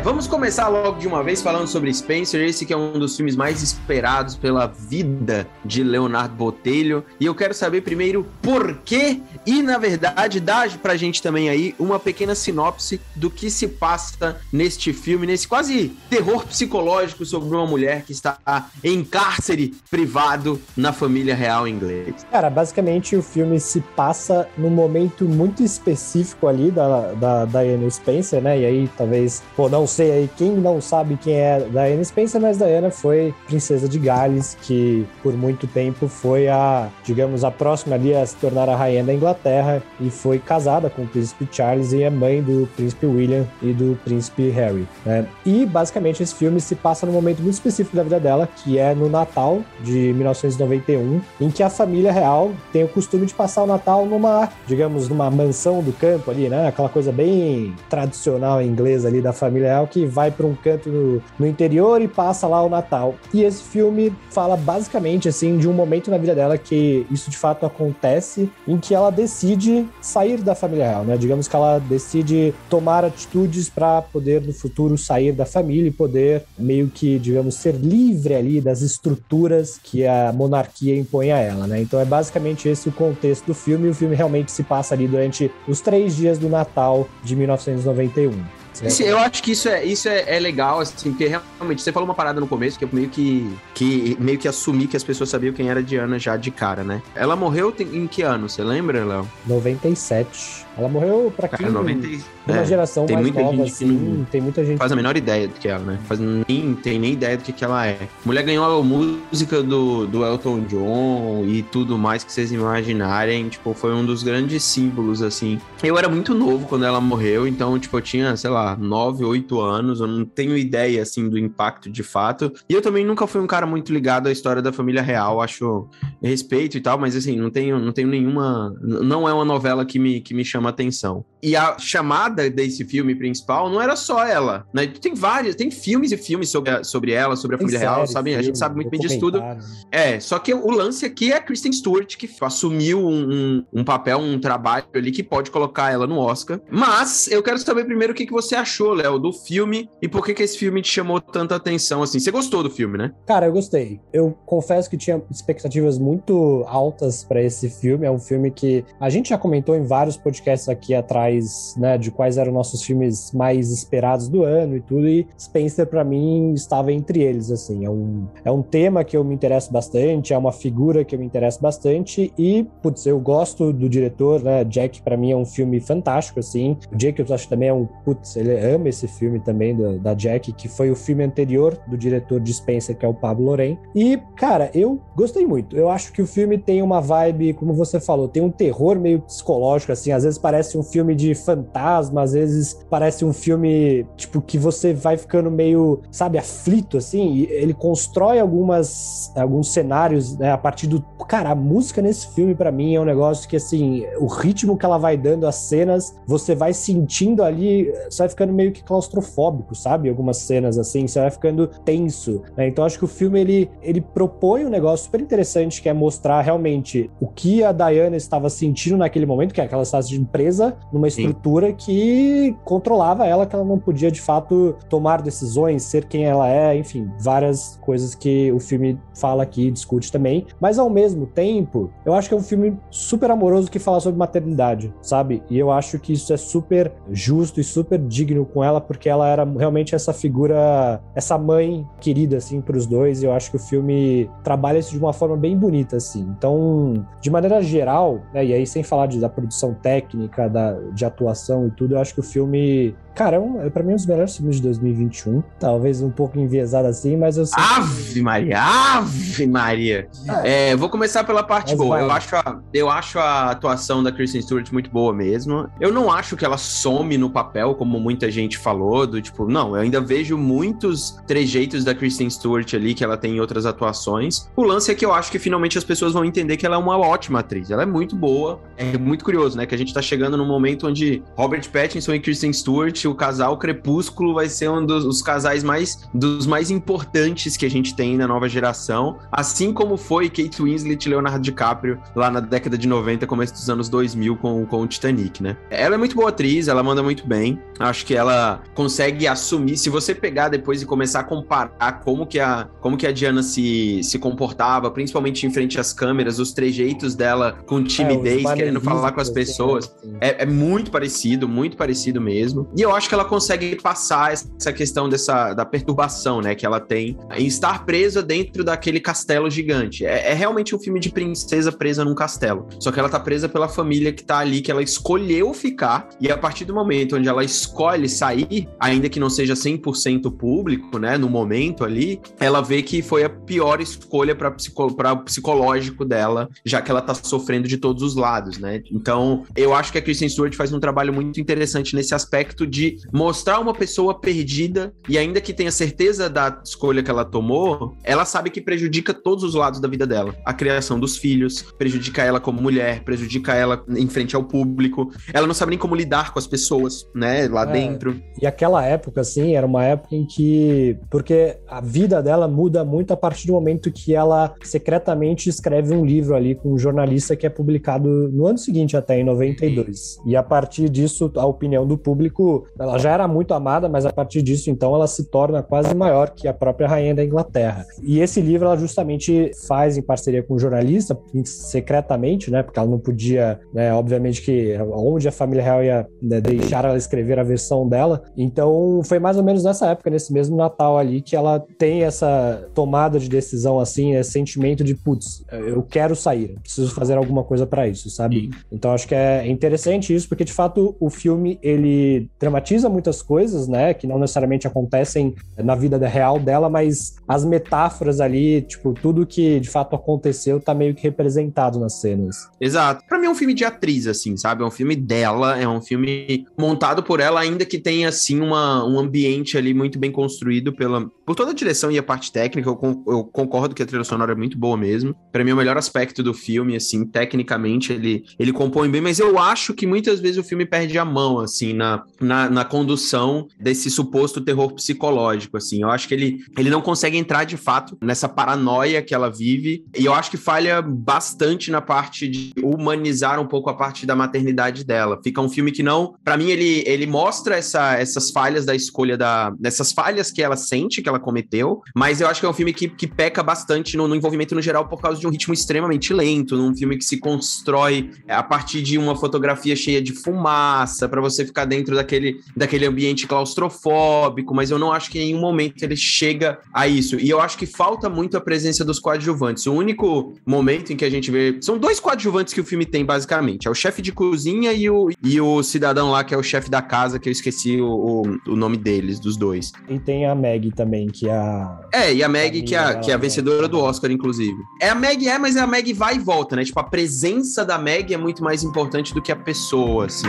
Vamos 0.00 0.26
começar 0.26 0.68
logo 0.68 0.98
de 0.98 1.06
uma 1.06 1.22
vez 1.22 1.42
falando 1.42 1.66
sobre 1.66 1.92
Spencer, 1.92 2.40
esse 2.40 2.64
que 2.64 2.72
é 2.72 2.76
um 2.76 2.98
dos 2.98 3.16
filmes 3.16 3.36
mais 3.36 3.62
esperados 3.62 4.34
pela 4.34 4.66
vida 4.66 5.46
de 5.64 5.82
Leonardo 5.82 6.34
Botelho. 6.34 7.04
E 7.18 7.26
eu 7.26 7.34
quero 7.34 7.52
saber 7.52 7.82
primeiro 7.82 8.26
por 8.40 8.78
quê 8.78 9.20
e, 9.44 9.62
na 9.62 9.76
verdade, 9.76 10.40
dá 10.40 10.66
pra 10.82 10.96
gente 10.96 11.22
também 11.22 11.50
aí 11.50 11.74
uma 11.78 11.98
pequena 11.98 12.34
sinopse 12.34 13.00
do 13.14 13.30
que 13.30 13.50
se 13.50 13.68
passa 13.68 14.40
neste 14.52 14.92
filme, 14.92 15.26
nesse 15.26 15.46
quase 15.46 15.92
terror 16.08 16.46
psicológico 16.46 17.24
sobre 17.26 17.54
uma 17.54 17.66
mulher 17.66 18.02
que 18.02 18.12
está 18.12 18.38
em 18.82 19.04
cárcere 19.04 19.74
privado 19.90 20.60
na 20.76 20.92
família 20.92 21.34
real 21.34 21.68
inglesa. 21.68 22.14
Cara, 22.30 22.48
basicamente 22.48 23.16
o 23.16 23.22
filme 23.22 23.60
se 23.60 23.80
passa 23.80 24.48
num 24.56 24.70
momento 24.70 25.24
muito 25.26 25.62
específico 25.62 26.46
ali 26.46 26.70
da, 26.70 27.12
da 27.12 27.44
Diana 27.44 27.90
Spencer, 27.90 28.40
né? 28.40 28.60
E 28.60 28.64
aí 28.64 28.90
talvez, 28.96 29.42
pô, 29.54 29.68
não 29.68 29.86
sei 29.90 30.10
aí 30.10 30.30
quem 30.36 30.52
não 30.52 30.80
sabe 30.80 31.16
quem 31.16 31.34
é 31.34 31.60
Diana 31.60 32.02
Spencer, 32.02 32.40
mas 32.40 32.58
Diana 32.58 32.90
foi 32.90 33.34
princesa 33.46 33.88
de 33.88 33.98
Gales, 33.98 34.56
que 34.62 35.06
por 35.22 35.34
muito 35.34 35.66
tempo 35.66 36.08
foi 36.08 36.48
a, 36.48 36.88
digamos, 37.04 37.44
a 37.44 37.50
próxima 37.50 37.96
ali 37.96 38.14
a 38.14 38.24
se 38.24 38.36
tornar 38.36 38.68
a 38.68 38.76
rainha 38.76 39.04
da 39.04 39.12
Inglaterra 39.12 39.82
e 40.00 40.10
foi 40.10 40.38
casada 40.38 40.88
com 40.88 41.02
o 41.02 41.06
príncipe 41.06 41.46
Charles 41.50 41.92
e 41.92 42.02
é 42.02 42.10
mãe 42.10 42.42
do 42.42 42.68
príncipe 42.74 43.06
William 43.06 43.46
e 43.60 43.72
do 43.72 43.98
príncipe 44.04 44.48
Harry. 44.50 44.86
Né? 45.04 45.26
E 45.44 45.66
basicamente 45.66 46.22
esse 46.22 46.34
filme 46.34 46.60
se 46.60 46.74
passa 46.74 47.04
num 47.04 47.12
momento 47.12 47.42
muito 47.42 47.54
específico 47.54 47.96
da 47.96 48.02
vida 48.02 48.18
dela, 48.18 48.48
que 48.56 48.78
é 48.78 48.94
no 48.94 49.08
Natal 49.08 49.60
de 49.82 50.12
1991, 50.14 51.20
em 51.40 51.50
que 51.50 51.62
a 51.62 51.68
família 51.68 52.12
real 52.12 52.52
tem 52.72 52.84
o 52.84 52.88
costume 52.88 53.26
de 53.26 53.34
passar 53.34 53.64
o 53.64 53.66
Natal 53.66 54.06
numa, 54.06 54.48
digamos, 54.66 55.08
numa 55.08 55.30
mansão 55.30 55.82
do 55.82 55.92
campo 55.92 56.30
ali, 56.30 56.48
né? 56.48 56.68
Aquela 56.68 56.88
coisa 56.88 57.12
bem 57.12 57.74
tradicional 57.88 58.62
inglesa 58.62 59.08
ali 59.08 59.20
da 59.20 59.32
família 59.32 59.50
família 59.50 59.79
real 59.80 59.86
que 59.86 60.04
vai 60.06 60.30
para 60.30 60.46
um 60.46 60.54
canto 60.54 60.88
no, 60.88 61.22
no, 61.38 61.46
interior 61.46 62.00
e 62.02 62.08
passa 62.08 62.46
lá 62.46 62.62
o 62.62 62.68
Natal. 62.68 63.14
E 63.32 63.42
esse 63.42 63.62
filme 63.62 64.12
fala 64.30 64.56
basicamente 64.56 65.28
assim 65.28 65.58
de 65.58 65.68
um 65.68 65.72
momento 65.72 66.10
na 66.10 66.18
vida 66.18 66.34
dela 66.34 66.58
que 66.58 67.06
isso 67.10 67.30
de 67.30 67.36
fato 67.36 67.64
acontece, 67.64 68.50
em 68.66 68.78
que 68.78 68.94
ela 68.94 69.10
decide 69.10 69.86
sair 70.00 70.38
da 70.42 70.54
família 70.54 70.88
real, 70.88 71.04
né? 71.04 71.16
Digamos 71.16 71.48
que 71.48 71.56
ela 71.56 71.78
decide 71.78 72.54
tomar 72.68 73.04
atitudes 73.04 73.68
para 73.68 74.02
poder 74.02 74.42
no 74.42 74.52
futuro 74.52 74.96
sair 74.98 75.32
da 75.32 75.46
família 75.46 75.88
e 75.88 75.92
poder 75.92 76.44
meio 76.58 76.88
que, 76.88 77.18
digamos, 77.18 77.54
ser 77.54 77.74
livre 77.74 78.34
ali 78.34 78.60
das 78.60 78.82
estruturas 78.82 79.78
que 79.82 80.06
a 80.06 80.32
monarquia 80.32 80.96
impõe 80.98 81.30
a 81.30 81.38
ela, 81.38 81.66
né? 81.66 81.80
Então 81.80 81.98
é 82.00 82.04
basicamente 82.04 82.68
esse 82.68 82.88
o 82.88 82.92
contexto 82.92 83.46
do 83.46 83.54
filme. 83.54 83.88
E 83.88 83.90
o 83.90 83.94
filme 83.94 84.14
realmente 84.14 84.52
se 84.52 84.62
passa 84.62 84.94
ali 84.94 85.06
durante 85.06 85.50
os 85.66 85.80
três 85.80 86.16
dias 86.16 86.38
do 86.38 86.48
Natal 86.48 87.08
de 87.24 87.34
1991. 87.34 88.59
Eu 89.00 89.18
acho 89.18 89.42
que 89.42 89.52
isso 89.52 89.68
é, 89.68 89.84
isso 89.84 90.08
é, 90.08 90.36
é, 90.36 90.38
legal, 90.38 90.80
assim, 90.80 91.10
porque 91.10 91.26
realmente 91.26 91.82
você 91.82 91.92
falou 91.92 92.08
uma 92.08 92.14
parada 92.14 92.40
no 92.40 92.46
começo 92.46 92.78
que 92.78 92.84
eu 92.84 92.88
meio 92.92 93.08
que, 93.08 93.50
que 93.74 94.16
meio 94.20 94.38
que 94.38 94.48
assumi 94.48 94.86
que 94.86 94.96
as 94.96 95.04
pessoas 95.04 95.28
sabiam 95.28 95.52
quem 95.52 95.68
era 95.68 95.82
Diana 95.82 96.18
já 96.18 96.36
de 96.36 96.50
cara, 96.50 96.82
né? 96.82 97.02
Ela 97.14 97.36
morreu 97.36 97.74
em 97.78 98.06
que 98.06 98.22
ano? 98.22 98.48
Você 98.48 98.62
lembra, 98.62 99.04
Léo? 99.04 99.28
97. 99.46 100.66
Ela 100.76 100.88
morreu 100.88 101.32
pra 101.36 101.48
quem? 101.48 101.58
Cara, 101.58 101.72
90... 101.72 102.08
Uma 102.46 102.58
é, 102.58 102.64
geração 102.64 103.06
tem 103.06 103.16
mais 103.16 103.26
muita 103.26 103.42
nova, 103.42 103.56
gente 103.56 103.70
assim, 103.70 103.86
não 103.86 104.24
tem 104.24 104.40
muita 104.40 104.64
gente. 104.64 104.78
Faz 104.78 104.92
a 104.92 104.96
menor 104.96 105.16
ideia 105.16 105.48
do 105.48 105.54
que 105.54 105.68
ela, 105.68 105.84
né? 105.84 105.98
Faz, 106.04 106.20
nem, 106.20 106.74
tem 106.74 106.98
nem 106.98 107.12
ideia 107.12 107.36
do 107.36 107.42
que, 107.42 107.52
que 107.52 107.64
ela 107.64 107.86
é. 107.86 107.98
Mulher 108.24 108.42
ganhou 108.42 108.64
a 108.64 108.82
música 108.82 109.62
do, 109.62 110.06
do 110.06 110.24
Elton 110.24 110.60
John 110.60 111.44
e 111.46 111.62
tudo 111.62 111.98
mais 111.98 112.24
que 112.24 112.32
vocês 112.32 112.52
imaginarem. 112.52 113.48
Tipo, 113.48 113.74
foi 113.74 113.92
um 113.92 114.04
dos 114.04 114.22
grandes 114.22 114.62
símbolos, 114.62 115.22
assim. 115.22 115.60
Eu 115.82 115.98
era 115.98 116.08
muito 116.08 116.34
novo 116.34 116.66
quando 116.66 116.84
ela 116.84 117.00
morreu, 117.00 117.46
então, 117.46 117.78
tipo, 117.78 117.96
eu 117.96 118.02
tinha, 118.02 118.36
sei 118.36 118.50
lá, 118.50 118.76
9, 118.76 119.24
8 119.24 119.60
anos. 119.60 120.00
Eu 120.00 120.06
não 120.06 120.24
tenho 120.24 120.56
ideia, 120.56 121.02
assim, 121.02 121.28
do 121.28 121.38
impacto 121.38 121.90
de 121.90 122.02
fato. 122.02 122.52
E 122.68 122.74
eu 122.74 122.80
também 122.80 123.04
nunca 123.04 123.26
fui 123.26 123.40
um 123.40 123.46
cara 123.46 123.66
muito 123.66 123.92
ligado 123.92 124.28
à 124.28 124.32
história 124.32 124.62
da 124.62 124.72
família 124.72 125.02
real. 125.02 125.40
Acho 125.40 125.88
respeito 126.22 126.76
e 126.76 126.80
tal, 126.80 126.98
mas, 126.98 127.16
assim, 127.16 127.36
não 127.36 127.50
tenho, 127.50 127.78
não 127.78 127.92
tenho 127.92 128.08
nenhuma. 128.08 128.74
Não 128.80 129.28
é 129.28 129.32
uma 129.32 129.44
novela 129.44 129.84
que 129.84 129.98
me, 129.98 130.20
que 130.20 130.32
me 130.32 130.44
chama 130.44 130.59
atenção. 130.68 131.24
E 131.42 131.56
a 131.56 131.78
chamada 131.78 132.48
desse 132.50 132.84
filme 132.84 133.14
principal 133.14 133.70
não 133.70 133.80
era 133.80 133.96
só 133.96 134.26
ela, 134.26 134.66
né? 134.72 134.86
Tem 134.86 135.14
vários, 135.14 135.54
tem 135.54 135.70
filmes 135.70 136.12
e 136.12 136.16
filmes 136.16 136.50
sobre, 136.50 136.84
sobre 136.84 137.12
ela, 137.12 137.36
sobre 137.36 137.56
a 137.56 137.58
tem 137.58 137.66
família 137.66 137.80
real, 137.80 138.06
sabe? 138.06 138.30
Filme, 138.30 138.42
a 138.42 138.44
gente 138.44 138.58
sabe 138.58 138.74
muito 138.74 138.90
bem 138.90 139.00
disso 139.00 139.18
tudo. 139.18 139.42
É, 139.90 140.20
só 140.20 140.38
que 140.38 140.52
o 140.52 140.70
lance 140.70 141.06
aqui 141.06 141.32
é 141.32 141.36
a 141.36 141.40
Kristen 141.40 141.72
Stewart, 141.72 142.16
que 142.16 142.28
assumiu 142.40 143.06
um, 143.06 143.32
um, 143.32 143.64
um, 143.80 143.84
papel, 143.84 144.18
um 144.18 144.38
trabalho 144.38 144.84
ali 144.94 145.10
que 145.10 145.22
pode 145.22 145.50
colocar 145.50 145.90
ela 145.90 146.06
no 146.06 146.18
Oscar. 146.18 146.60
Mas 146.70 147.28
eu 147.28 147.42
quero 147.42 147.58
saber 147.58 147.84
primeiro 147.84 148.12
o 148.12 148.16
que, 148.16 148.26
que 148.26 148.32
você 148.32 148.54
achou, 148.54 148.92
Léo, 148.92 149.18
do 149.18 149.32
filme 149.32 149.88
e 150.02 150.08
por 150.08 150.24
que, 150.24 150.34
que 150.34 150.42
esse 150.42 150.58
filme 150.58 150.82
te 150.82 150.92
chamou 150.92 151.20
tanta 151.20 151.56
atenção, 151.56 152.02
assim. 152.02 152.18
Você 152.18 152.30
gostou 152.30 152.62
do 152.62 152.70
filme, 152.70 152.98
né? 152.98 153.12
Cara, 153.26 153.46
eu 153.46 153.52
gostei. 153.52 154.00
Eu 154.12 154.36
confesso 154.44 154.90
que 154.90 154.96
tinha 154.96 155.22
expectativas 155.30 155.98
muito 155.98 156.64
altas 156.66 157.24
para 157.24 157.42
esse 157.42 157.70
filme. 157.70 158.06
É 158.06 158.10
um 158.10 158.18
filme 158.18 158.50
que 158.50 158.84
a 159.00 159.08
gente 159.08 159.30
já 159.30 159.38
comentou 159.38 159.74
em 159.74 159.84
vários 159.84 160.16
podcasts 160.16 160.68
aqui 160.68 160.94
atrás 160.94 161.29
quais, 161.30 161.74
né, 161.76 161.96
de 161.96 162.10
quais 162.10 162.36
eram 162.36 162.52
nossos 162.52 162.82
filmes 162.82 163.32
mais 163.32 163.70
esperados 163.70 164.28
do 164.28 164.42
ano 164.44 164.76
e 164.76 164.80
tudo, 164.80 165.08
e 165.08 165.26
Spencer 165.38 165.86
para 165.86 166.02
mim 166.02 166.52
estava 166.54 166.92
entre 166.92 167.22
eles, 167.22 167.50
assim, 167.50 167.84
é 167.84 167.90
um, 167.90 168.26
é 168.44 168.50
um 168.50 168.62
tema 168.62 169.04
que 169.04 169.16
eu 169.16 169.22
me 169.22 169.34
interesso 169.34 169.72
bastante, 169.72 170.34
é 170.34 170.38
uma 170.38 170.52
figura 170.52 171.04
que 171.04 171.14
eu 171.14 171.18
me 171.18 171.24
interesso 171.24 171.60
bastante 171.60 172.32
e, 172.36 172.66
putz, 172.82 173.06
eu 173.06 173.20
gosto 173.20 173.72
do 173.72 173.88
diretor, 173.88 174.42
né, 174.42 174.64
Jack 174.64 175.02
para 175.02 175.16
mim 175.16 175.30
é 175.30 175.36
um 175.36 175.44
filme 175.44 175.80
fantástico, 175.80 176.40
assim, 176.40 176.76
o 176.92 177.10
eu 177.20 177.34
acho 177.34 177.48
também 177.48 177.68
é 177.68 177.72
um, 177.72 177.86
putz, 178.04 178.36
ele 178.36 178.58
ama 178.58 178.88
esse 178.88 179.06
filme 179.06 179.40
também 179.40 179.76
da, 179.76 179.92
da 179.92 180.14
Jack, 180.14 180.52
que 180.52 180.68
foi 180.68 180.90
o 180.90 180.96
filme 180.96 181.24
anterior 181.24 181.78
do 181.86 181.96
diretor 181.96 182.40
de 182.40 182.52
Spencer, 182.52 182.96
que 182.96 183.04
é 183.04 183.08
o 183.08 183.14
Pablo 183.14 183.46
Loren, 183.46 183.76
e, 183.94 184.18
cara, 184.36 184.70
eu 184.74 185.00
gostei 185.14 185.46
muito, 185.46 185.76
eu 185.76 185.88
acho 185.88 186.12
que 186.12 186.22
o 186.22 186.26
filme 186.26 186.58
tem 186.58 186.82
uma 186.82 187.00
vibe, 187.00 187.54
como 187.54 187.72
você 187.72 188.00
falou, 188.00 188.28
tem 188.28 188.42
um 188.42 188.50
terror 188.50 188.98
meio 188.98 189.20
psicológico, 189.20 189.92
assim, 189.92 190.12
às 190.12 190.24
vezes 190.24 190.38
parece 190.38 190.76
um 190.76 190.82
filme 190.82 191.14
de 191.20 191.34
fantasma, 191.34 192.22
às 192.22 192.32
vezes 192.32 192.84
parece 192.88 193.24
um 193.24 193.32
filme, 193.32 194.06
tipo, 194.16 194.40
que 194.40 194.58
você 194.58 194.92
vai 194.92 195.16
ficando 195.16 195.50
meio, 195.50 196.00
sabe, 196.10 196.38
aflito, 196.38 196.96
assim. 196.96 197.46
ele 197.50 197.74
constrói 197.74 198.38
algumas, 198.38 199.32
alguns 199.36 199.72
cenários, 199.72 200.36
né, 200.36 200.52
a 200.52 200.58
partir 200.58 200.86
do. 200.86 201.00
Cara, 201.28 201.50
a 201.50 201.54
música 201.54 202.02
nesse 202.02 202.28
filme, 202.34 202.54
para 202.54 202.72
mim, 202.72 202.94
é 202.94 203.00
um 203.00 203.04
negócio 203.04 203.48
que, 203.48 203.56
assim, 203.56 204.04
o 204.18 204.26
ritmo 204.26 204.76
que 204.76 204.84
ela 204.84 204.98
vai 204.98 205.16
dando, 205.16 205.46
as 205.46 205.56
cenas, 205.56 206.14
você 206.26 206.54
vai 206.54 206.72
sentindo 206.72 207.42
ali, 207.42 207.92
você 208.08 208.22
vai 208.22 208.28
ficando 208.28 208.52
meio 208.52 208.72
que 208.72 208.82
claustrofóbico, 208.82 209.74
sabe? 209.74 210.08
Algumas 210.08 210.38
cenas, 210.38 210.78
assim, 210.78 211.06
você 211.06 211.20
vai 211.20 211.30
ficando 211.30 211.68
tenso. 211.84 212.42
Né? 212.56 212.68
Então, 212.68 212.84
acho 212.84 212.98
que 212.98 213.04
o 213.04 213.08
filme, 213.08 213.40
ele, 213.40 213.70
ele 213.82 214.00
propõe 214.00 214.64
um 214.64 214.70
negócio 214.70 215.04
super 215.04 215.20
interessante, 215.20 215.82
que 215.82 215.88
é 215.88 215.92
mostrar 215.92 216.40
realmente 216.40 217.10
o 217.20 217.26
que 217.26 217.62
a 217.62 217.72
Diana 217.72 218.16
estava 218.16 218.48
sentindo 218.48 218.96
naquele 218.96 219.26
momento, 219.26 219.54
que 219.54 219.60
é 219.60 219.64
aquela 219.64 219.84
situação 219.84 220.10
de 220.10 220.20
empresa, 220.20 220.76
numa 220.92 221.08
estrutura 221.10 221.68
Sim. 221.68 221.74
que 221.76 222.56
controlava 222.64 223.26
ela, 223.26 223.46
que 223.46 223.54
ela 223.54 223.64
não 223.64 223.78
podia, 223.78 224.10
de 224.10 224.20
fato, 224.20 224.76
tomar 224.88 225.22
decisões, 225.22 225.82
ser 225.82 226.04
quem 226.06 226.24
ela 226.24 226.48
é, 226.48 226.76
enfim, 226.76 227.10
várias 227.20 227.78
coisas 227.80 228.14
que 228.14 228.50
o 228.52 228.60
filme 228.60 228.98
fala 229.14 229.42
aqui, 229.42 229.70
discute 229.70 230.10
também. 230.10 230.46
Mas, 230.60 230.78
ao 230.78 230.88
mesmo 230.88 231.26
tempo, 231.26 231.90
eu 232.04 232.14
acho 232.14 232.28
que 232.28 232.34
é 232.34 232.36
um 232.36 232.42
filme 232.42 232.78
super 232.90 233.30
amoroso 233.30 233.70
que 233.70 233.78
fala 233.78 234.00
sobre 234.00 234.18
maternidade, 234.18 234.92
sabe? 235.02 235.42
E 235.50 235.58
eu 235.58 235.70
acho 235.70 235.98
que 235.98 236.12
isso 236.12 236.32
é 236.32 236.36
super 236.36 236.92
justo 237.10 237.60
e 237.60 237.64
super 237.64 237.98
digno 237.98 238.46
com 238.46 238.64
ela, 238.64 238.80
porque 238.80 239.08
ela 239.08 239.28
era 239.28 239.44
realmente 239.44 239.94
essa 239.94 240.12
figura, 240.12 241.02
essa 241.14 241.36
mãe 241.36 241.86
querida, 242.00 242.36
assim, 242.36 242.60
para 242.60 242.76
os 242.76 242.86
dois. 242.86 243.22
E 243.22 243.26
eu 243.26 243.32
acho 243.32 243.50
que 243.50 243.56
o 243.56 243.60
filme 243.60 244.30
trabalha 244.42 244.78
isso 244.78 244.92
de 244.92 244.98
uma 244.98 245.12
forma 245.12 245.36
bem 245.36 245.56
bonita, 245.56 245.96
assim. 245.96 246.20
Então, 246.36 247.06
de 247.20 247.30
maneira 247.30 247.62
geral, 247.62 248.20
né, 248.32 248.44
e 248.44 248.54
aí 248.54 248.66
sem 248.66 248.82
falar 248.82 249.06
de, 249.06 249.18
da 249.18 249.28
produção 249.28 249.74
técnica, 249.74 250.48
da, 250.48 250.72
de 251.00 251.04
atuação 251.04 251.66
e 251.66 251.70
tudo, 251.70 251.94
eu 251.94 251.98
acho 251.98 252.14
que 252.14 252.20
o 252.20 252.22
filme 252.22 252.94
Cara, 253.14 253.36
é, 253.36 253.40
um, 253.40 253.60
é 253.62 253.70
pra 253.70 253.82
mim 253.82 253.92
um 253.92 253.96
dos 253.96 254.06
melhores 254.06 254.36
filmes 254.36 254.56
de 254.56 254.62
2021. 254.62 255.42
Talvez 255.58 256.00
um 256.00 256.10
pouco 256.10 256.38
enviesado 256.38 256.88
assim, 256.88 257.16
mas 257.16 257.36
eu 257.36 257.46
sei. 257.46 257.62
Ave 257.62 258.22
Maria! 258.22 258.58
Ave 258.60 259.46
Maria! 259.46 260.08
É, 260.44 260.74
vou 260.76 260.88
começar 260.88 261.24
pela 261.24 261.42
parte 261.42 261.76
boa. 261.76 262.00
Eu 262.00 262.10
acho, 262.10 262.36
a, 262.36 262.60
eu 262.72 262.88
acho 262.88 263.18
a 263.18 263.50
atuação 263.50 264.02
da 264.02 264.10
Kristen 264.10 264.42
Stewart 264.42 264.70
muito 264.72 264.90
boa 264.90 265.12
mesmo. 265.12 265.68
Eu 265.80 265.92
não 265.92 266.10
acho 266.10 266.36
que 266.36 266.44
ela 266.44 266.56
some 266.56 267.18
no 267.18 267.30
papel, 267.30 267.74
como 267.74 268.00
muita 268.00 268.30
gente 268.30 268.56
falou, 268.56 269.06
do 269.06 269.20
tipo, 269.20 269.46
não, 269.46 269.76
eu 269.76 269.82
ainda 269.82 270.00
vejo 270.00 270.38
muitos 270.38 271.18
trejeitos 271.26 271.84
da 271.84 271.94
Kristen 271.94 272.30
Stewart 272.30 272.72
ali 272.74 272.94
que 272.94 273.04
ela 273.04 273.16
tem 273.16 273.36
em 273.36 273.40
outras 273.40 273.66
atuações. 273.66 274.48
O 274.56 274.62
lance 274.62 274.90
é 274.90 274.94
que 274.94 275.04
eu 275.04 275.12
acho 275.12 275.30
que 275.30 275.38
finalmente 275.38 275.76
as 275.76 275.84
pessoas 275.84 276.12
vão 276.12 276.24
entender 276.24 276.56
que 276.56 276.64
ela 276.64 276.76
é 276.76 276.78
uma 276.78 276.96
ótima 276.96 277.40
atriz. 277.40 277.70
Ela 277.70 277.82
é 277.82 277.86
muito 277.86 278.16
boa. 278.16 278.60
É 278.76 278.96
muito 278.96 279.24
curioso, 279.24 279.56
né? 279.56 279.66
Que 279.66 279.74
a 279.74 279.78
gente 279.78 279.92
tá 279.92 280.00
chegando 280.00 280.36
num 280.36 280.46
momento 280.46 280.86
onde 280.86 281.22
Robert 281.36 281.68
Pattinson 281.70 282.14
e 282.14 282.20
Kristen 282.20 282.52
Stewart 282.52 282.99
o 283.08 283.14
casal 283.14 283.56
Crepúsculo 283.58 284.34
vai 284.34 284.48
ser 284.48 284.70
um 284.70 284.84
dos 284.84 285.22
casais 285.22 285.62
mais 285.62 286.08
dos 286.14 286.46
mais 286.46 286.70
importantes 286.70 287.56
que 287.56 287.66
a 287.66 287.70
gente 287.70 287.94
tem 287.94 288.16
na 288.16 288.26
nova 288.26 288.48
geração, 288.48 289.18
assim 289.30 289.72
como 289.72 289.96
foi 289.96 290.28
Kate 290.28 290.62
Winslet 290.62 291.06
e 291.06 291.08
Leonardo 291.10 291.40
DiCaprio 291.40 292.00
lá 292.14 292.30
na 292.30 292.40
década 292.40 292.76
de 292.76 292.86
90, 292.86 293.26
começo 293.26 293.52
dos 293.52 293.68
anos 293.68 293.88
2000 293.88 294.36
com, 294.36 294.66
com 294.66 294.82
o 294.82 294.86
Titanic, 294.86 295.42
né? 295.42 295.56
Ela 295.70 295.94
é 295.94 295.98
muito 295.98 296.16
boa 296.16 296.30
atriz, 296.30 296.68
ela 296.68 296.82
manda 296.82 297.02
muito 297.02 297.26
bem. 297.26 297.60
Acho 297.78 298.04
que 298.04 298.14
ela 298.14 298.62
consegue 298.74 299.26
assumir, 299.26 299.76
se 299.76 299.88
você 299.88 300.14
pegar 300.14 300.48
depois 300.48 300.82
e 300.82 300.86
começar 300.86 301.20
a 301.20 301.24
comparar 301.24 302.00
como 302.04 302.26
que 302.26 302.38
a 302.38 302.68
como 302.80 302.96
que 302.96 303.06
a 303.06 303.12
Diana 303.12 303.42
se, 303.42 304.00
se 304.02 304.18
comportava, 304.18 304.90
principalmente 304.90 305.46
em 305.46 305.50
frente 305.50 305.78
às 305.78 305.92
câmeras, 305.92 306.38
os 306.38 306.52
trejeitos 306.52 307.14
dela 307.14 307.58
com 307.66 307.82
timidez, 307.82 308.44
é, 308.44 308.54
querendo 308.54 308.80
falar 308.80 309.12
com 309.12 309.20
as 309.20 309.30
pessoas, 309.30 309.94
assim, 309.98 310.16
é, 310.20 310.42
é 310.42 310.46
muito 310.46 310.90
parecido, 310.90 311.48
muito 311.48 311.76
parecido 311.76 312.20
mesmo. 312.20 312.68
E 312.76 312.82
eu 312.82 312.89
eu 312.90 312.96
acho 312.96 313.08
que 313.08 313.14
ela 313.14 313.24
consegue 313.24 313.76
passar 313.76 314.32
essa 314.32 314.72
questão 314.72 315.08
dessa 315.08 315.54
da 315.54 315.64
perturbação, 315.64 316.40
né, 316.40 316.54
que 316.54 316.66
ela 316.66 316.80
tem 316.80 317.16
em 317.36 317.46
estar 317.46 317.84
presa 317.84 318.22
dentro 318.22 318.64
daquele 318.64 319.00
castelo 319.00 319.48
gigante. 319.48 320.04
É, 320.04 320.30
é, 320.30 320.34
realmente 320.34 320.74
um 320.74 320.78
filme 320.78 320.98
de 320.98 321.10
princesa 321.10 321.70
presa 321.70 322.04
num 322.04 322.14
castelo. 322.14 322.66
Só 322.78 322.90
que 322.90 322.98
ela 322.98 323.08
tá 323.08 323.20
presa 323.20 323.48
pela 323.48 323.68
família 323.68 324.12
que 324.12 324.24
tá 324.24 324.38
ali, 324.38 324.60
que 324.60 324.70
ela 324.70 324.82
escolheu 324.82 325.54
ficar, 325.54 326.08
e 326.20 326.30
a 326.30 326.36
partir 326.36 326.64
do 326.64 326.74
momento 326.74 327.16
onde 327.16 327.28
ela 327.28 327.44
escolhe 327.44 328.08
sair, 328.08 328.68
ainda 328.78 329.08
que 329.08 329.20
não 329.20 329.30
seja 329.30 329.54
100% 329.54 330.36
público, 330.36 330.98
né, 330.98 331.16
no 331.16 331.28
momento 331.28 331.84
ali, 331.84 332.20
ela 332.38 332.60
vê 332.60 332.82
que 332.82 333.02
foi 333.02 333.24
a 333.24 333.30
pior 333.30 333.80
escolha 333.80 334.34
para 334.34 334.50
psico, 334.50 334.96
psicológico 335.24 336.04
dela, 336.04 336.48
já 336.64 336.82
que 336.82 336.90
ela 336.90 337.00
tá 337.00 337.14
sofrendo 337.14 337.68
de 337.68 337.76
todos 337.76 338.02
os 338.02 338.16
lados, 338.16 338.58
né? 338.58 338.82
Então, 338.90 339.44
eu 339.54 339.74
acho 339.74 339.92
que 339.92 339.98
a 339.98 340.02
Kristen 340.02 340.28
Stewart 340.28 340.54
faz 340.54 340.72
um 340.72 340.80
trabalho 340.80 341.12
muito 341.12 341.40
interessante 341.40 341.94
nesse 341.94 342.14
aspecto 342.14 342.66
de 342.66 342.79
de 342.80 342.96
mostrar 343.12 343.60
uma 343.60 343.74
pessoa 343.74 344.18
perdida 344.18 344.94
e 345.08 345.18
ainda 345.18 345.40
que 345.40 345.52
tenha 345.52 345.70
certeza 345.70 346.30
da 346.30 346.60
escolha 346.64 347.02
que 347.02 347.10
ela 347.10 347.24
tomou, 347.24 347.94
ela 348.02 348.24
sabe 348.24 348.48
que 348.48 348.60
prejudica 348.60 349.12
todos 349.12 349.44
os 349.44 349.54
lados 349.54 349.80
da 349.80 349.88
vida 349.88 350.06
dela. 350.06 350.34
A 350.46 350.54
criação 350.54 350.98
dos 350.98 351.18
filhos, 351.18 351.62
prejudica 351.76 352.22
ela 352.22 352.40
como 352.40 352.62
mulher, 352.62 353.04
prejudica 353.04 353.54
ela 353.54 353.84
em 353.88 354.08
frente 354.08 354.34
ao 354.34 354.44
público. 354.44 355.10
Ela 355.32 355.46
não 355.46 355.52
sabe 355.52 355.70
nem 355.70 355.78
como 355.78 355.94
lidar 355.94 356.32
com 356.32 356.38
as 356.38 356.46
pessoas, 356.46 357.06
né, 357.14 357.46
lá 357.48 357.62
é, 357.62 357.72
dentro. 357.72 358.20
E 358.40 358.46
aquela 358.46 358.84
época, 358.84 359.20
assim, 359.20 359.54
era 359.54 359.66
uma 359.66 359.84
época 359.84 360.14
em 360.14 360.24
que. 360.24 360.96
Porque 361.10 361.58
a 361.68 361.80
vida 361.80 362.22
dela 362.22 362.48
muda 362.48 362.84
muito 362.84 363.12
a 363.12 363.16
partir 363.16 363.46
do 363.46 363.52
momento 363.52 363.92
que 363.92 364.14
ela 364.14 364.54
secretamente 364.62 365.48
escreve 365.48 365.94
um 365.94 366.04
livro 366.04 366.34
ali 366.34 366.54
com 366.54 366.72
um 366.72 366.78
jornalista 366.78 367.36
que 367.36 367.46
é 367.46 367.50
publicado 367.50 368.08
no 368.30 368.46
ano 368.46 368.58
seguinte, 368.58 368.96
até 368.96 369.18
em 369.18 369.24
92. 369.24 370.18
E 370.24 370.34
a 370.36 370.42
partir 370.42 370.88
disso, 370.88 371.30
a 371.36 371.44
opinião 371.44 371.86
do 371.86 371.98
público 371.98 372.66
ela 372.78 372.98
já 372.98 373.12
era 373.12 373.28
muito 373.28 373.52
amada, 373.52 373.88
mas 373.88 374.06
a 374.06 374.12
partir 374.12 374.42
disso, 374.42 374.70
então, 374.70 374.94
ela 374.94 375.06
se 375.06 375.24
torna 375.24 375.62
quase 375.62 375.94
maior 375.94 376.30
que 376.30 376.48
a 376.48 376.54
própria 376.54 376.88
rainha 376.88 377.14
da 377.14 377.24
Inglaterra. 377.24 377.84
E 378.02 378.20
esse 378.20 378.40
livro 378.40 378.66
ela 378.66 378.76
justamente 378.76 379.50
faz 379.66 379.98
em 379.98 380.02
parceria 380.02 380.42
com 380.42 380.54
um 380.54 380.58
jornalista, 380.58 381.18
secretamente, 381.44 382.50
né? 382.50 382.62
Porque 382.62 382.78
ela 382.78 382.88
não 382.88 382.98
podia, 382.98 383.60
né? 383.72 383.92
Obviamente 383.92 384.42
que 384.42 384.76
onde 384.92 385.28
a 385.28 385.32
família 385.32 385.62
real 385.62 385.84
ia 385.84 386.06
né, 386.22 386.40
deixar 386.40 386.84
ela 386.84 386.96
escrever 386.96 387.38
a 387.38 387.42
versão 387.42 387.88
dela. 387.88 388.22
Então, 388.36 389.02
foi 389.04 389.18
mais 389.18 389.36
ou 389.36 389.42
menos 389.42 389.62
nessa 389.62 389.90
época, 389.90 390.10
nesse 390.10 390.32
mesmo 390.32 390.56
Natal 390.56 390.96
ali, 390.96 391.20
que 391.20 391.36
ela 391.36 391.62
tem 391.78 392.02
essa 392.02 392.66
tomada 392.74 393.18
de 393.18 393.28
decisão, 393.28 393.78
assim, 393.78 394.14
esse 394.14 394.30
sentimento 394.30 394.82
de, 394.82 394.94
putz, 394.94 395.44
eu 395.50 395.82
quero 395.82 396.16
sair, 396.16 396.58
preciso 396.62 396.94
fazer 396.94 397.16
alguma 397.16 397.44
coisa 397.44 397.66
para 397.66 397.86
isso, 397.86 398.08
sabe? 398.08 398.40
Sim. 398.40 398.50
Então, 398.72 398.92
acho 398.92 399.06
que 399.06 399.14
é 399.14 399.46
interessante 399.46 400.14
isso, 400.14 400.28
porque 400.28 400.44
de 400.44 400.52
fato 400.52 400.96
o 400.98 401.10
filme 401.10 401.58
ele 401.62 402.28
dramatiza 402.38 402.59
muitas 402.88 403.22
coisas, 403.22 403.68
né, 403.68 403.94
que 403.94 404.06
não 404.06 404.18
necessariamente 404.18 404.66
acontecem 404.66 405.34
na 405.56 405.74
vida 405.74 405.98
real 406.06 406.38
dela, 406.38 406.68
mas 406.68 407.16
as 407.26 407.44
metáforas 407.44 408.20
ali, 408.20 408.62
tipo, 408.62 408.92
tudo 408.92 409.26
que 409.26 409.60
de 409.60 409.68
fato 409.68 409.94
aconteceu 409.94 410.60
tá 410.60 410.74
meio 410.74 410.94
que 410.94 411.02
representado 411.02 411.78
nas 411.78 412.00
cenas. 412.00 412.48
Exato. 412.60 413.04
Para 413.08 413.18
mim 413.18 413.26
é 413.26 413.30
um 413.30 413.34
filme 413.34 413.54
de 413.54 413.64
atriz 413.64 414.06
assim, 414.06 414.36
sabe? 414.36 414.62
É 414.62 414.66
um 414.66 414.70
filme 414.70 414.96
dela, 414.96 415.58
é 415.58 415.68
um 415.68 415.80
filme 415.80 416.44
montado 416.58 417.02
por 417.02 417.20
ela, 417.20 417.40
ainda 417.40 417.64
que 417.64 417.78
tenha 417.78 418.08
assim 418.08 418.40
uma, 418.40 418.84
um 418.84 418.98
ambiente 418.98 419.56
ali 419.56 419.72
muito 419.72 419.98
bem 419.98 420.10
construído 420.10 420.72
pela 420.72 421.08
por 421.24 421.36
toda 421.36 421.52
a 421.52 421.54
direção 421.54 421.90
e 421.92 421.98
a 421.98 422.02
parte 422.02 422.32
técnica. 422.32 422.68
Eu, 422.68 423.04
eu 423.06 423.24
concordo 423.24 423.74
que 423.74 423.82
a 423.82 423.86
trilha 423.86 424.02
sonora 424.02 424.32
é 424.32 424.34
muito 424.34 424.58
boa 424.58 424.76
mesmo. 424.76 425.14
Para 425.30 425.44
mim 425.44 425.50
é 425.50 425.54
o 425.54 425.56
melhor 425.56 425.76
aspecto 425.76 426.22
do 426.22 426.34
filme, 426.34 426.74
assim, 426.74 427.04
tecnicamente 427.04 427.92
ele 427.92 428.24
ele 428.38 428.52
compõe 428.52 428.90
bem, 428.90 429.00
mas 429.00 429.18
eu 429.18 429.38
acho 429.38 429.72
que 429.74 429.86
muitas 429.86 430.20
vezes 430.20 430.38
o 430.38 430.44
filme 430.44 430.66
perde 430.66 430.98
a 430.98 431.04
mão 431.04 431.38
assim 431.38 431.72
na, 431.72 432.02
na 432.20 432.49
na, 432.50 432.64
condução 432.64 433.48
desse 433.58 433.90
suposto 433.90 434.40
terror 434.40 434.72
psicológico, 434.74 435.56
assim. 435.56 435.82
Eu 435.82 435.90
acho 435.90 436.06
que 436.06 436.14
ele, 436.14 436.38
ele 436.56 436.70
não 436.70 436.80
consegue 436.80 437.16
entrar 437.16 437.44
de 437.44 437.56
fato 437.56 437.96
nessa 438.00 438.28
paranoia 438.28 439.02
que 439.02 439.14
ela 439.14 439.30
vive, 439.30 439.84
e 439.98 440.04
eu 440.04 440.14
acho 440.14 440.30
que 440.30 440.36
falha 440.36 440.80
bastante 440.80 441.70
na 441.70 441.80
parte 441.80 442.28
de 442.28 442.52
humanizar 442.62 443.40
um 443.40 443.46
pouco 443.46 443.70
a 443.70 443.74
parte 443.74 444.06
da 444.06 444.14
maternidade 444.14 444.84
dela. 444.84 445.18
Fica 445.22 445.40
um 445.40 445.48
filme 445.48 445.72
que 445.72 445.82
não, 445.82 446.14
para 446.24 446.36
mim 446.36 446.50
ele, 446.50 446.84
ele 446.86 447.06
mostra 447.06 447.56
essa, 447.56 447.94
essas 447.94 448.30
falhas 448.30 448.64
da 448.64 448.74
escolha 448.74 449.16
da 449.16 449.50
dessas 449.58 449.92
falhas 449.92 450.30
que 450.30 450.42
ela 450.42 450.56
sente 450.56 451.02
que 451.02 451.08
ela 451.08 451.18
cometeu, 451.18 451.80
mas 451.94 452.20
eu 452.20 452.28
acho 452.28 452.40
que 452.40 452.46
é 452.46 452.48
um 452.48 452.54
filme 452.54 452.72
que, 452.72 452.88
que 452.88 453.06
peca 453.06 453.42
bastante 453.42 453.96
no, 453.96 454.06
no 454.06 454.14
envolvimento 454.14 454.54
no 454.54 454.62
geral 454.62 454.88
por 454.88 455.00
causa 455.00 455.20
de 455.20 455.26
um 455.26 455.30
ritmo 455.30 455.52
extremamente 455.52 456.12
lento, 456.12 456.56
num 456.56 456.74
filme 456.76 456.96
que 456.96 457.04
se 457.04 457.18
constrói 457.18 458.10
a 458.28 458.42
partir 458.42 458.82
de 458.82 458.98
uma 458.98 459.16
fotografia 459.16 459.74
cheia 459.76 460.00
de 460.00 460.12
fumaça 460.12 461.08
para 461.08 461.20
você 461.20 461.44
ficar 461.44 461.64
dentro 461.64 461.94
daquele 461.94 462.39
daquele, 462.56 462.86
ambiente 462.86 463.26
claustrofóbico, 463.26 464.54
mas 464.54 464.70
eu 464.70 464.78
não 464.78 464.92
acho 464.92 465.10
que 465.10 465.18
em 465.18 465.26
nenhum 465.26 465.40
momento 465.40 465.82
ele 465.82 465.96
chega 465.96 466.58
a 466.72 466.86
isso. 466.86 467.18
E 467.18 467.28
eu 467.28 467.40
acho 467.40 467.56
que 467.56 467.66
falta 467.66 468.08
muito 468.08 468.36
a 468.36 468.40
presença 468.40 468.84
dos 468.84 468.98
coadjuvantes. 468.98 469.66
O 469.66 469.72
único 469.72 470.34
momento 470.44 470.92
em 470.92 470.96
que 470.96 471.04
a 471.04 471.10
gente 471.10 471.30
vê. 471.30 471.58
São 471.60 471.78
dois 471.78 472.00
coadjuvantes 472.00 472.52
que 472.52 472.60
o 472.60 472.64
filme 472.64 472.84
tem, 472.84 473.04
basicamente. 473.04 473.68
É 473.68 473.70
o 473.70 473.74
chefe 473.74 474.02
de 474.02 474.12
cozinha 474.12 474.72
e 474.72 474.90
o, 474.90 475.10
e 475.22 475.40
o 475.40 475.62
cidadão 475.62 476.10
lá, 476.10 476.24
que 476.24 476.34
é 476.34 476.36
o 476.36 476.42
chefe 476.42 476.70
da 476.70 476.82
casa, 476.82 477.18
que 477.18 477.28
eu 477.28 477.32
esqueci 477.32 477.80
o, 477.80 477.88
o, 477.88 478.52
o, 478.52 478.56
nome 478.56 478.76
deles, 478.76 479.20
dos 479.20 479.36
dois. 479.36 479.72
E 479.88 479.98
tem 479.98 480.26
a 480.26 480.34
Meg 480.34 480.70
também, 480.72 481.06
que 481.08 481.28
é 481.28 481.32
a. 481.32 481.80
É, 481.92 482.12
e 482.12 482.22
a 482.22 482.28
Meg, 482.28 482.62
que, 482.62 482.74
é, 482.74 482.94
que 482.96 483.10
é 483.10 483.14
a 483.14 483.18
vencedora 483.18 483.68
do 483.68 483.78
Oscar, 483.78 484.10
inclusive. 484.10 484.56
É 484.80 484.88
a 484.88 484.94
Meg, 484.94 485.26
é, 485.28 485.38
mas 485.38 485.56
a 485.56 485.66
Meg 485.66 485.92
vai 485.92 486.16
e 486.16 486.18
volta, 486.18 486.56
né? 486.56 486.64
Tipo, 486.64 486.80
a 486.80 486.84
presença 486.84 487.64
da 487.64 487.78
Meg 487.78 488.12
é 488.12 488.18
muito 488.18 488.42
mais 488.42 488.62
importante 488.62 489.14
do 489.14 489.22
que 489.22 489.32
a 489.32 489.36
pessoa, 489.36 490.06
assim. 490.06 490.28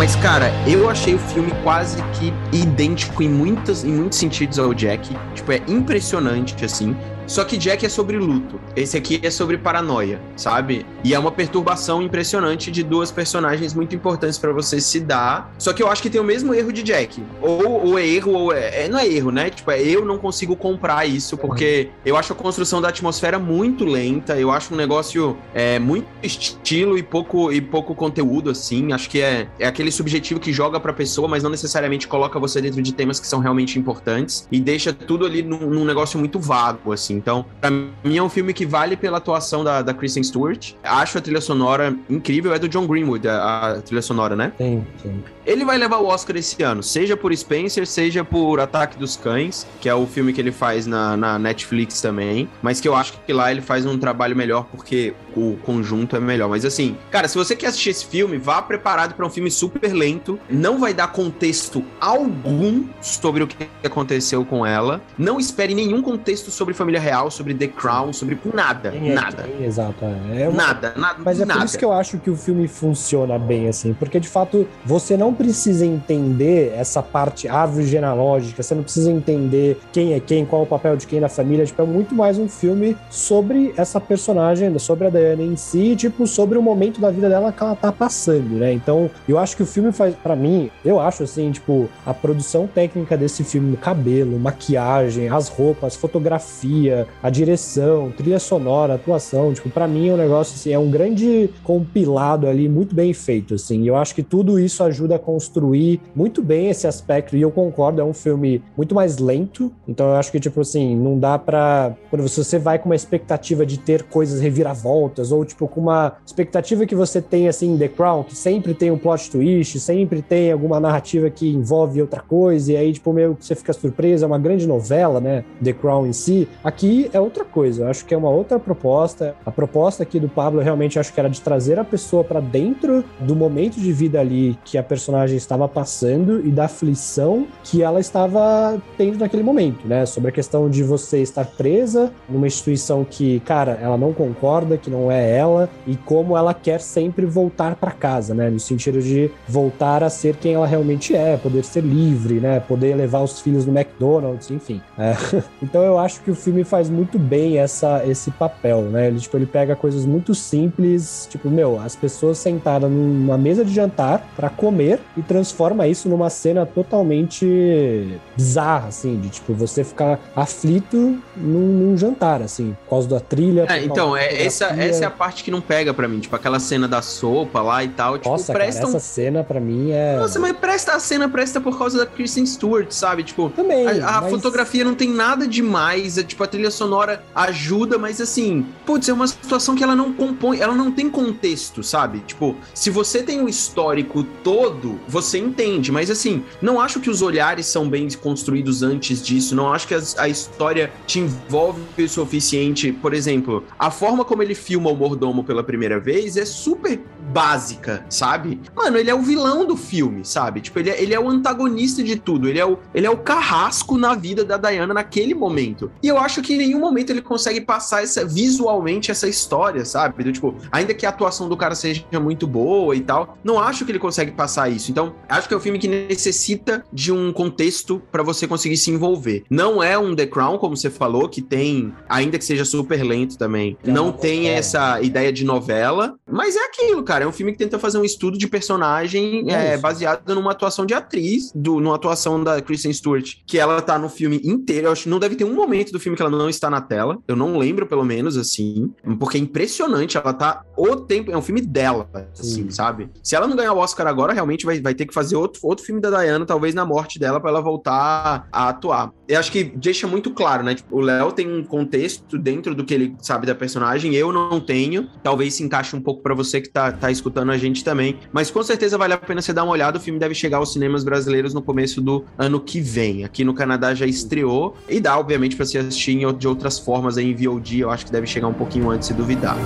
Mas, 0.00 0.16
cara, 0.16 0.50
eu 0.66 0.88
achei 0.88 1.14
o 1.14 1.18
filme 1.18 1.52
quase 1.62 2.02
que 2.14 2.32
idêntico 2.56 3.22
em, 3.22 3.28
muitas, 3.28 3.84
em 3.84 3.92
muitos 3.92 4.18
sentidos 4.18 4.58
ao 4.58 4.72
Jack. 4.72 5.14
Tipo, 5.34 5.52
é 5.52 5.60
impressionante, 5.68 6.64
assim. 6.64 6.96
Só 7.30 7.44
que 7.44 7.56
Jack 7.56 7.86
é 7.86 7.88
sobre 7.88 8.18
luto. 8.18 8.60
Esse 8.74 8.96
aqui 8.96 9.20
é 9.22 9.30
sobre 9.30 9.56
paranoia, 9.56 10.20
sabe? 10.34 10.84
E 11.04 11.14
é 11.14 11.18
uma 11.18 11.30
perturbação 11.30 12.02
impressionante 12.02 12.72
de 12.72 12.82
duas 12.82 13.12
personagens 13.12 13.72
muito 13.72 13.94
importantes 13.94 14.36
para 14.36 14.52
você 14.52 14.80
se 14.80 14.98
dar. 14.98 15.54
Só 15.56 15.72
que 15.72 15.80
eu 15.80 15.88
acho 15.88 16.02
que 16.02 16.10
tem 16.10 16.20
o 16.20 16.24
mesmo 16.24 16.52
erro 16.52 16.72
de 16.72 16.82
Jack. 16.82 17.22
Ou, 17.40 17.86
ou 17.86 17.98
é 18.00 18.04
erro, 18.04 18.32
ou 18.32 18.52
é, 18.52 18.86
é, 18.86 18.88
Não 18.88 18.98
é 18.98 19.06
erro, 19.06 19.30
né? 19.30 19.48
Tipo, 19.48 19.70
é, 19.70 19.80
eu 19.80 20.04
não 20.04 20.18
consigo 20.18 20.56
comprar 20.56 21.06
isso, 21.06 21.38
porque 21.38 21.90
eu 22.04 22.16
acho 22.16 22.32
a 22.32 22.36
construção 22.36 22.80
da 22.80 22.88
atmosfera 22.88 23.38
muito 23.38 23.84
lenta. 23.84 24.36
Eu 24.36 24.50
acho 24.50 24.74
um 24.74 24.76
negócio 24.76 25.36
é, 25.54 25.78
muito 25.78 26.08
estilo 26.24 26.98
e 26.98 27.02
pouco, 27.02 27.52
e 27.52 27.60
pouco 27.60 27.94
conteúdo, 27.94 28.50
assim. 28.50 28.92
Acho 28.92 29.08
que 29.08 29.20
é, 29.20 29.46
é 29.56 29.68
aquele 29.68 29.92
subjetivo 29.92 30.40
que 30.40 30.52
joga 30.52 30.80
pra 30.80 30.92
pessoa, 30.92 31.28
mas 31.28 31.44
não 31.44 31.50
necessariamente 31.50 32.08
coloca 32.08 32.40
você 32.40 32.60
dentro 32.60 32.82
de 32.82 32.92
temas 32.92 33.20
que 33.20 33.26
são 33.28 33.38
realmente 33.38 33.78
importantes. 33.78 34.48
E 34.50 34.58
deixa 34.58 34.92
tudo 34.92 35.24
ali 35.24 35.44
num, 35.44 35.70
num 35.70 35.84
negócio 35.84 36.18
muito 36.18 36.40
vago, 36.40 36.92
assim. 36.92 37.19
Então, 37.20 37.44
pra 37.60 37.70
mim 37.70 38.16
é 38.16 38.22
um 38.22 38.28
filme 38.30 38.54
que 38.54 38.64
vale 38.64 38.96
pela 38.96 39.18
atuação 39.18 39.62
da, 39.62 39.82
da 39.82 39.92
Kristen 39.92 40.22
Stewart. 40.22 40.72
Acho 40.82 41.18
a 41.18 41.20
trilha 41.20 41.40
sonora 41.40 41.94
incrível. 42.08 42.54
É 42.54 42.58
do 42.58 42.68
John 42.68 42.86
Greenwood, 42.86 43.28
a, 43.28 43.72
a 43.72 43.82
trilha 43.82 44.02
sonora, 44.02 44.34
né? 44.34 44.52
Sim, 44.56 44.84
sim. 45.02 45.22
Ele 45.44 45.64
vai 45.64 45.76
levar 45.78 45.98
o 45.98 46.06
Oscar 46.06 46.36
esse 46.36 46.62
ano, 46.62 46.82
seja 46.82 47.16
por 47.16 47.34
Spencer, 47.36 47.86
seja 47.86 48.22
por 48.22 48.60
Ataque 48.60 48.98
dos 48.98 49.16
Cães, 49.16 49.66
que 49.80 49.88
é 49.88 49.94
o 49.94 50.06
filme 50.06 50.32
que 50.32 50.40
ele 50.40 50.52
faz 50.52 50.86
na, 50.86 51.16
na 51.16 51.38
Netflix 51.38 52.00
também. 52.00 52.48
Mas 52.62 52.80
que 52.80 52.86
eu 52.86 52.94
acho 52.94 53.14
que 53.26 53.32
lá 53.32 53.50
ele 53.50 53.60
faz 53.60 53.84
um 53.84 53.98
trabalho 53.98 54.36
melhor 54.36 54.66
porque 54.70 55.14
o 55.36 55.56
conjunto 55.62 56.14
é 56.16 56.20
melhor. 56.20 56.48
Mas 56.48 56.64
assim, 56.64 56.96
cara, 57.10 57.26
se 57.26 57.36
você 57.36 57.56
quer 57.56 57.68
assistir 57.68 57.90
esse 57.90 58.06
filme, 58.06 58.38
vá 58.38 58.62
preparado 58.62 59.14
para 59.14 59.26
um 59.26 59.30
filme 59.30 59.50
super 59.50 59.92
lento. 59.92 60.38
Não 60.48 60.78
vai 60.78 60.94
dar 60.94 61.08
contexto 61.08 61.84
algum 62.00 62.84
sobre 63.00 63.42
o 63.42 63.46
que 63.46 63.68
aconteceu 63.84 64.44
com 64.44 64.64
ela. 64.64 65.00
Não 65.18 65.38
espere 65.38 65.74
nenhum 65.74 66.00
contexto 66.00 66.50
sobre 66.50 66.74
família 66.74 67.00
real, 67.00 67.09
sobre 67.30 67.54
The 67.54 67.68
Crown, 67.68 68.12
sobre 68.12 68.38
nada. 68.54 68.90
Tem, 68.90 69.12
nada. 69.12 69.42
tem, 69.44 69.64
exato. 69.66 70.04
É. 70.04 70.42
É 70.42 70.48
uma- 70.48 70.56
Nada, 70.60 70.92
nada. 70.96 71.16
Mas 71.24 71.40
é 71.40 71.44
nada. 71.44 71.60
por 71.60 71.66
isso 71.66 71.78
que 71.78 71.84
eu 71.84 71.92
acho 71.92 72.18
que 72.18 72.30
o 72.30 72.36
filme 72.36 72.68
funciona 72.68 73.38
bem, 73.38 73.68
assim, 73.68 73.92
porque 73.94 74.20
de 74.20 74.28
fato 74.28 74.66
você 74.84 75.16
não 75.16 75.32
precisa 75.34 75.84
entender 75.86 76.72
essa 76.76 77.02
parte 77.02 77.48
árvore 77.48 77.86
genealógica, 77.86 78.62
você 78.62 78.74
não 78.74 78.82
precisa 78.82 79.10
entender 79.10 79.80
quem 79.92 80.14
é 80.14 80.20
quem, 80.20 80.44
qual 80.44 80.62
é 80.62 80.64
o 80.64 80.68
papel 80.68 80.96
de 80.96 81.06
quem 81.06 81.20
na 81.20 81.28
família, 81.28 81.64
tipo, 81.66 81.80
é 81.82 81.84
muito 81.84 82.14
mais 82.14 82.38
um 82.38 82.48
filme 82.48 82.96
sobre 83.10 83.72
essa 83.76 84.00
personagem, 84.00 84.78
sobre 84.78 85.06
a 85.06 85.10
Diana 85.10 85.42
em 85.42 85.56
si, 85.56 85.96
tipo, 85.96 86.26
sobre 86.26 86.56
o 86.58 86.62
momento 86.62 87.00
da 87.00 87.10
vida 87.10 87.28
dela 87.28 87.52
que 87.52 87.62
ela 87.62 87.74
tá 87.74 87.90
passando, 87.90 88.50
né? 88.58 88.72
Então, 88.72 89.10
eu 89.28 89.38
acho 89.38 89.56
que 89.56 89.62
o 89.62 89.66
filme 89.66 89.92
faz, 89.92 90.14
pra 90.14 90.36
mim, 90.36 90.70
eu 90.84 91.00
acho 91.00 91.22
assim, 91.22 91.50
tipo, 91.50 91.88
a 92.06 92.12
produção 92.14 92.66
técnica 92.66 93.16
desse 93.16 93.42
filme, 93.44 93.74
o 93.74 93.76
cabelo, 93.76 94.38
maquiagem, 94.38 95.28
as 95.28 95.48
roupas, 95.48 95.96
fotografia, 95.96 96.99
a 97.22 97.30
direção, 97.30 98.12
trilha 98.16 98.38
sonora, 98.38 98.94
atuação, 98.94 99.52
tipo, 99.52 99.70
pra 99.70 99.86
mim 99.86 100.08
é 100.08 100.14
um 100.14 100.16
negócio 100.16 100.54
assim, 100.54 100.72
é 100.72 100.78
um 100.78 100.90
grande 100.90 101.50
compilado 101.62 102.46
ali, 102.46 102.68
muito 102.68 102.94
bem 102.94 103.12
feito, 103.12 103.54
assim. 103.54 103.86
Eu 103.86 103.96
acho 103.96 104.14
que 104.14 104.22
tudo 104.22 104.58
isso 104.58 104.82
ajuda 104.82 105.16
a 105.16 105.18
construir 105.18 106.00
muito 106.14 106.42
bem 106.42 106.68
esse 106.68 106.86
aspecto, 106.86 107.36
e 107.36 107.40
eu 107.42 107.50
concordo, 107.50 108.00
é 108.00 108.04
um 108.04 108.12
filme 108.12 108.62
muito 108.76 108.94
mais 108.94 109.18
lento, 109.18 109.72
então 109.86 110.08
eu 110.08 110.16
acho 110.16 110.30
que, 110.32 110.40
tipo 110.40 110.60
assim, 110.60 110.96
não 110.96 111.18
dá 111.18 111.38
pra. 111.38 111.94
Quando 112.08 112.26
você 112.26 112.58
vai 112.58 112.78
com 112.78 112.88
uma 112.88 112.96
expectativa 112.96 113.64
de 113.64 113.78
ter 113.78 114.04
coisas 114.04 114.40
reviravoltas, 114.40 115.32
ou 115.32 115.44
tipo, 115.44 115.68
com 115.68 115.80
uma 115.80 116.14
expectativa 116.24 116.86
que 116.86 116.94
você 116.94 117.20
tem, 117.20 117.48
assim, 117.48 117.74
em 117.74 117.78
The 117.78 117.88
Crown, 117.88 118.24
que 118.24 118.36
sempre 118.36 118.74
tem 118.74 118.90
um 118.90 118.98
plot 118.98 119.30
twist, 119.30 119.78
sempre 119.80 120.22
tem 120.22 120.52
alguma 120.52 120.80
narrativa 120.80 121.30
que 121.30 121.48
envolve 121.48 122.00
outra 122.00 122.20
coisa, 122.20 122.72
e 122.72 122.76
aí, 122.76 122.92
tipo, 122.92 123.12
meio 123.12 123.34
que 123.34 123.44
você 123.44 123.54
fica 123.54 123.72
surpreso, 123.72 124.24
é 124.24 124.26
uma 124.26 124.38
grande 124.38 124.66
novela, 124.66 125.20
né? 125.20 125.44
The 125.62 125.72
Crown 125.72 126.06
em 126.06 126.12
si. 126.12 126.48
Aqui 126.62 126.79
é 127.12 127.20
outra 127.20 127.44
coisa, 127.44 127.84
eu 127.84 127.88
acho 127.88 128.04
que 128.04 128.14
é 128.14 128.16
uma 128.16 128.30
outra 128.30 128.58
proposta. 128.58 129.34
A 129.44 129.50
proposta 129.50 130.02
aqui 130.02 130.18
do 130.18 130.28
Pablo, 130.28 130.60
eu 130.60 130.64
realmente 130.64 130.98
acho 130.98 131.12
que 131.12 131.20
era 131.20 131.28
de 131.28 131.40
trazer 131.40 131.78
a 131.78 131.84
pessoa 131.84 132.24
pra 132.24 132.40
dentro 132.40 133.04
do 133.20 133.34
momento 133.34 133.78
de 133.78 133.92
vida 133.92 134.20
ali 134.20 134.58
que 134.64 134.78
a 134.78 134.82
personagem 134.82 135.36
estava 135.36 135.68
passando 135.68 136.46
e 136.46 136.50
da 136.50 136.64
aflição 136.64 137.46
que 137.64 137.82
ela 137.82 138.00
estava 138.00 138.80
tendo 138.96 139.18
naquele 139.18 139.42
momento, 139.42 139.86
né? 139.86 140.06
Sobre 140.06 140.30
a 140.30 140.32
questão 140.32 140.68
de 140.68 140.82
você 140.82 141.22
estar 141.22 141.44
presa 141.44 142.12
numa 142.28 142.46
instituição 142.46 143.04
que, 143.04 143.40
cara, 143.40 143.78
ela 143.80 143.96
não 143.96 144.12
concorda, 144.12 144.76
que 144.76 144.90
não 144.90 145.10
é 145.10 145.36
ela, 145.36 145.68
e 145.86 145.96
como 145.96 146.36
ela 146.36 146.54
quer 146.54 146.80
sempre 146.80 147.26
voltar 147.26 147.76
pra 147.76 147.90
casa, 147.90 148.34
né? 148.34 148.50
No 148.50 148.60
sentido 148.60 149.00
de 149.00 149.30
voltar 149.48 150.02
a 150.02 150.10
ser 150.10 150.36
quem 150.36 150.54
ela 150.54 150.66
realmente 150.66 151.14
é, 151.14 151.36
poder 151.36 151.64
ser 151.64 151.82
livre, 151.82 152.40
né? 152.40 152.60
Poder 152.60 152.94
levar 152.94 153.20
os 153.20 153.40
filhos 153.40 153.66
no 153.66 153.76
McDonald's, 153.76 154.50
enfim. 154.50 154.80
É. 154.98 155.14
Então 155.62 155.82
eu 155.82 155.98
acho 155.98 156.22
que 156.22 156.30
o 156.30 156.34
filme 156.34 156.64
faz 156.70 156.88
muito 156.88 157.18
bem 157.18 157.58
essa, 157.58 158.02
esse 158.06 158.30
papel, 158.30 158.82
né? 158.82 159.08
Ele, 159.08 159.18
tipo, 159.18 159.36
ele 159.36 159.46
pega 159.46 159.74
coisas 159.74 160.06
muito 160.06 160.34
simples, 160.34 161.26
tipo, 161.30 161.50
meu, 161.50 161.80
as 161.80 161.96
pessoas 161.96 162.38
sentadas 162.38 162.88
numa 162.90 163.36
mesa 163.36 163.64
de 163.64 163.74
jantar 163.74 164.26
pra 164.36 164.48
comer 164.48 165.00
e 165.16 165.22
transforma 165.22 165.86
isso 165.88 166.08
numa 166.08 166.30
cena 166.30 166.64
totalmente 166.64 168.18
bizarra, 168.36 168.88
assim, 168.88 169.18
de 169.18 169.28
tipo, 169.30 169.52
você 169.54 169.82
ficar 169.84 170.18
aflito 170.34 170.96
num, 171.36 171.60
num 171.90 171.96
jantar, 171.96 172.42
assim, 172.42 172.76
por 172.84 172.90
causa 172.90 173.08
da 173.08 173.20
trilha. 173.20 173.66
É, 173.68 173.82
então, 173.84 174.16
é, 174.16 174.42
essa, 174.44 174.66
essa 174.66 175.04
é 175.04 175.06
a 175.06 175.10
parte 175.10 175.42
que 175.42 175.50
não 175.50 175.60
pega 175.60 175.92
pra 175.92 176.06
mim. 176.06 176.20
Tipo, 176.20 176.36
aquela 176.36 176.58
cena 176.60 176.86
da 176.86 177.02
sopa 177.02 177.60
lá 177.62 177.82
e 177.82 177.88
tal. 177.88 178.18
Tipo, 178.18 178.30
Nossa, 178.30 178.52
cara, 178.52 178.64
presta 178.64 178.86
um- 178.86 178.88
essa 178.90 179.00
cena 179.00 179.42
pra 179.42 179.60
mim 179.60 179.90
é. 179.90 180.16
Nossa, 180.18 180.38
mas 180.38 180.52
presta 180.56 180.92
a 180.92 181.00
cena, 181.00 181.28
presta 181.28 181.60
por 181.60 181.76
causa 181.78 181.98
da 181.98 182.06
Kristen 182.06 182.46
Stewart, 182.46 182.90
sabe? 182.92 183.22
Tipo, 183.24 183.50
Também. 183.50 183.86
a, 183.86 184.18
a 184.18 184.20
mas- 184.22 184.30
fotografia 184.30 184.84
não 184.84 184.94
tem 184.94 185.10
nada 185.10 185.46
demais. 185.46 186.18
É, 186.18 186.22
tipo, 186.22 186.42
a 186.44 186.46
trilha 186.46 186.59
sonora 186.68 187.22
ajuda, 187.32 187.96
mas 187.96 188.20
assim, 188.20 188.66
putz, 188.84 189.08
é 189.08 189.12
uma 189.12 189.28
situação 189.28 189.76
que 189.76 189.84
ela 189.84 189.94
não 189.94 190.12
compõe, 190.12 190.58
ela 190.58 190.74
não 190.74 190.90
tem 190.90 191.08
contexto, 191.08 191.80
sabe? 191.84 192.18
Tipo, 192.26 192.56
se 192.74 192.90
você 192.90 193.22
tem 193.22 193.40
o 193.40 193.48
histórico 193.48 194.24
todo, 194.42 194.98
você 195.06 195.38
entende, 195.38 195.92
mas 195.92 196.10
assim, 196.10 196.42
não 196.60 196.80
acho 196.80 196.98
que 196.98 197.08
os 197.08 197.22
olhares 197.22 197.66
são 197.66 197.88
bem 197.88 198.08
construídos 198.10 198.82
antes 198.82 199.22
disso, 199.22 199.54
não 199.54 199.72
acho 199.72 199.86
que 199.86 199.94
as- 199.94 200.18
a 200.18 200.28
história 200.28 200.92
te 201.06 201.20
envolve 201.20 201.80
o 201.96 202.08
suficiente. 202.08 202.90
Por 202.92 203.14
exemplo, 203.14 203.62
a 203.78 203.90
forma 203.90 204.24
como 204.24 204.42
ele 204.42 204.54
filma 204.54 204.90
o 204.90 204.96
mordomo 204.96 205.44
pela 205.44 205.62
primeira 205.62 206.00
vez 206.00 206.36
é 206.36 206.44
super 206.44 206.98
básica, 207.32 208.04
sabe? 208.08 208.60
Mano, 208.74 208.96
ele 208.98 209.08
é 209.10 209.14
o 209.14 209.22
vilão 209.22 209.64
do 209.64 209.76
filme, 209.76 210.24
sabe? 210.24 210.60
Tipo, 210.60 210.80
ele 210.80 210.90
é, 210.90 211.00
ele 211.02 211.14
é 211.14 211.20
o 211.20 211.28
antagonista 211.28 212.02
de 212.02 212.16
tudo. 212.16 212.48
Ele 212.48 212.58
é 212.58 212.66
o, 212.66 212.78
ele 212.94 213.06
é 213.06 213.10
o 213.10 213.16
carrasco 213.18 213.96
na 213.96 214.14
vida 214.14 214.44
da 214.44 214.56
Diana 214.56 214.92
naquele 214.92 215.32
momento. 215.34 215.90
E 216.02 216.08
eu 216.08 216.18
acho 216.18 216.42
que 216.42 216.49
em 216.54 216.58
nenhum 216.58 216.80
momento 216.80 217.10
ele 217.10 217.22
consegue 217.22 217.60
passar 217.60 218.02
essa, 218.02 218.24
visualmente 218.24 219.10
essa 219.10 219.28
história, 219.28 219.84
sabe? 219.84 220.24
Do, 220.24 220.32
tipo, 220.32 220.54
ainda 220.70 220.92
que 220.92 221.06
a 221.06 221.08
atuação 221.08 221.48
do 221.48 221.56
cara 221.56 221.74
seja 221.74 222.04
muito 222.20 222.46
boa 222.46 222.94
e 222.94 223.00
tal, 223.00 223.38
não 223.42 223.58
acho 223.58 223.84
que 223.84 223.92
ele 223.92 223.98
consegue 223.98 224.32
passar 224.32 224.68
isso. 224.68 224.90
Então, 224.90 225.14
acho 225.28 225.48
que 225.48 225.54
é 225.54 225.56
um 225.56 225.60
filme 225.60 225.78
que 225.78 225.88
necessita 225.88 226.84
de 226.92 227.12
um 227.12 227.32
contexto 227.32 228.02
pra 228.10 228.22
você 228.22 228.46
conseguir 228.46 228.76
se 228.76 228.90
envolver. 228.90 229.44
Não 229.48 229.82
é 229.82 229.98
um 229.98 230.14
The 230.14 230.26
Crown, 230.26 230.58
como 230.58 230.76
você 230.76 230.90
falou, 230.90 231.28
que 231.28 231.40
tem, 231.40 231.92
ainda 232.08 232.38
que 232.38 232.44
seja 232.44 232.64
super 232.64 233.02
lento 233.02 233.38
também, 233.38 233.76
É 233.84 233.90
não 233.90 234.08
uma 234.08 234.12
tem 234.12 234.48
essa 234.48 235.00
ideia 235.00 235.32
de 235.32 235.44
novela, 235.44 236.16
mas 236.30 236.56
é 236.56 236.64
aquilo, 236.64 237.02
cara. 237.02 237.24
É 237.24 237.26
um 237.26 237.32
filme 237.32 237.52
que 237.52 237.58
tenta 237.58 237.78
fazer 237.78 237.98
um 237.98 238.04
estudo 238.04 238.36
de 238.36 238.46
personagem 238.46 239.44
É 239.48 239.60
é, 239.60 239.76
baseado 239.76 240.34
numa 240.34 240.52
atuação 240.52 240.84
de 240.84 240.94
atriz, 240.94 241.52
do, 241.54 241.80
numa 241.80 241.94
atuação 241.94 242.42
da 242.42 242.60
Kristen 242.60 242.92
Stewart, 242.92 243.36
que 243.46 243.58
ela 243.58 243.80
tá 243.80 243.98
no 243.98 244.08
filme 244.08 244.40
inteiro. 244.44 244.88
Eu 244.88 244.92
acho 244.92 245.04
que 245.04 245.08
não 245.08 245.18
deve 245.18 245.36
ter 245.36 245.44
um 245.44 245.54
momento 245.54 245.92
do 245.92 246.00
filme 246.00 246.16
que 246.16 246.22
ela 246.22 246.30
não 246.30 246.39
está 246.48 246.70
na 246.70 246.80
tela. 246.80 247.18
Eu 247.26 247.36
não 247.36 247.58
lembro, 247.58 247.86
pelo 247.86 248.04
menos, 248.04 248.36
assim. 248.36 248.92
Porque 249.18 249.36
é 249.36 249.40
impressionante. 249.40 250.16
Ela 250.16 250.32
tá 250.32 250.64
o 250.76 250.96
tempo. 250.96 251.30
É 251.30 251.36
um 251.36 251.42
filme 251.42 251.60
dela, 251.60 252.08
assim, 252.32 252.64
Sim. 252.64 252.70
sabe? 252.70 253.10
Se 253.22 253.36
ela 253.36 253.46
não 253.46 253.56
ganhar 253.56 253.72
o 253.72 253.78
Oscar 253.78 254.06
agora, 254.06 254.32
realmente 254.32 254.64
vai, 254.64 254.80
vai 254.80 254.94
ter 254.94 255.06
que 255.06 255.14
fazer 255.14 255.36
outro, 255.36 255.60
outro 255.64 255.84
filme 255.84 256.00
da 256.00 256.10
Diana, 256.10 256.44
talvez 256.46 256.74
na 256.74 256.84
morte 256.84 257.18
dela, 257.18 257.40
pra 257.40 257.50
ela 257.50 257.60
voltar 257.60 258.48
a 258.50 258.68
atuar. 258.68 259.12
Eu 259.28 259.38
acho 259.38 259.52
que 259.52 259.62
deixa 259.62 260.06
muito 260.06 260.30
claro, 260.32 260.64
né? 260.64 260.74
Tipo, 260.74 260.96
o 260.96 261.00
Léo 261.00 261.32
tem 261.32 261.50
um 261.50 261.62
contexto 261.62 262.36
dentro 262.36 262.74
do 262.74 262.84
que 262.84 262.92
ele 262.92 263.16
sabe 263.20 263.46
da 263.46 263.54
personagem, 263.54 264.14
eu 264.14 264.32
não 264.32 264.60
tenho. 264.60 265.08
Talvez 265.22 265.54
se 265.54 265.62
encaixe 265.62 265.94
um 265.94 266.00
pouco 266.00 266.22
pra 266.22 266.34
você 266.34 266.60
que 266.60 266.68
tá, 266.68 266.90
tá 266.90 267.10
escutando 267.10 267.52
a 267.52 267.58
gente 267.58 267.84
também. 267.84 268.18
Mas 268.32 268.50
com 268.50 268.62
certeza 268.62 268.98
vale 268.98 269.12
a 269.14 269.18
pena 269.18 269.40
você 269.40 269.52
dar 269.52 269.64
uma 269.64 269.72
olhada. 269.72 269.98
O 269.98 270.00
filme 270.00 270.18
deve 270.18 270.34
chegar 270.34 270.58
aos 270.58 270.72
cinemas 270.72 271.04
brasileiros 271.04 271.54
no 271.54 271.62
começo 271.62 272.00
do 272.00 272.24
ano 272.36 272.60
que 272.60 272.80
vem. 272.80 273.24
Aqui 273.24 273.44
no 273.44 273.54
Canadá 273.54 273.94
já 273.94 274.06
estreou. 274.06 274.76
E 274.88 275.00
dá, 275.00 275.18
obviamente, 275.18 275.56
pra 275.56 275.64
você 275.64 275.78
assistir 275.78 276.12
em, 276.12 276.24
de 276.32 276.48
outras 276.48 276.78
formas 276.78 277.16
aí 277.16 277.30
em 277.30 277.34
VOD. 277.34 277.80
Eu 277.80 277.90
acho 277.90 278.06
que 278.06 278.12
deve 278.12 278.26
chegar 278.26 278.48
um 278.48 278.54
pouquinho 278.54 278.90
antes, 278.90 279.08
se 279.08 279.14
duvidar. 279.14 279.56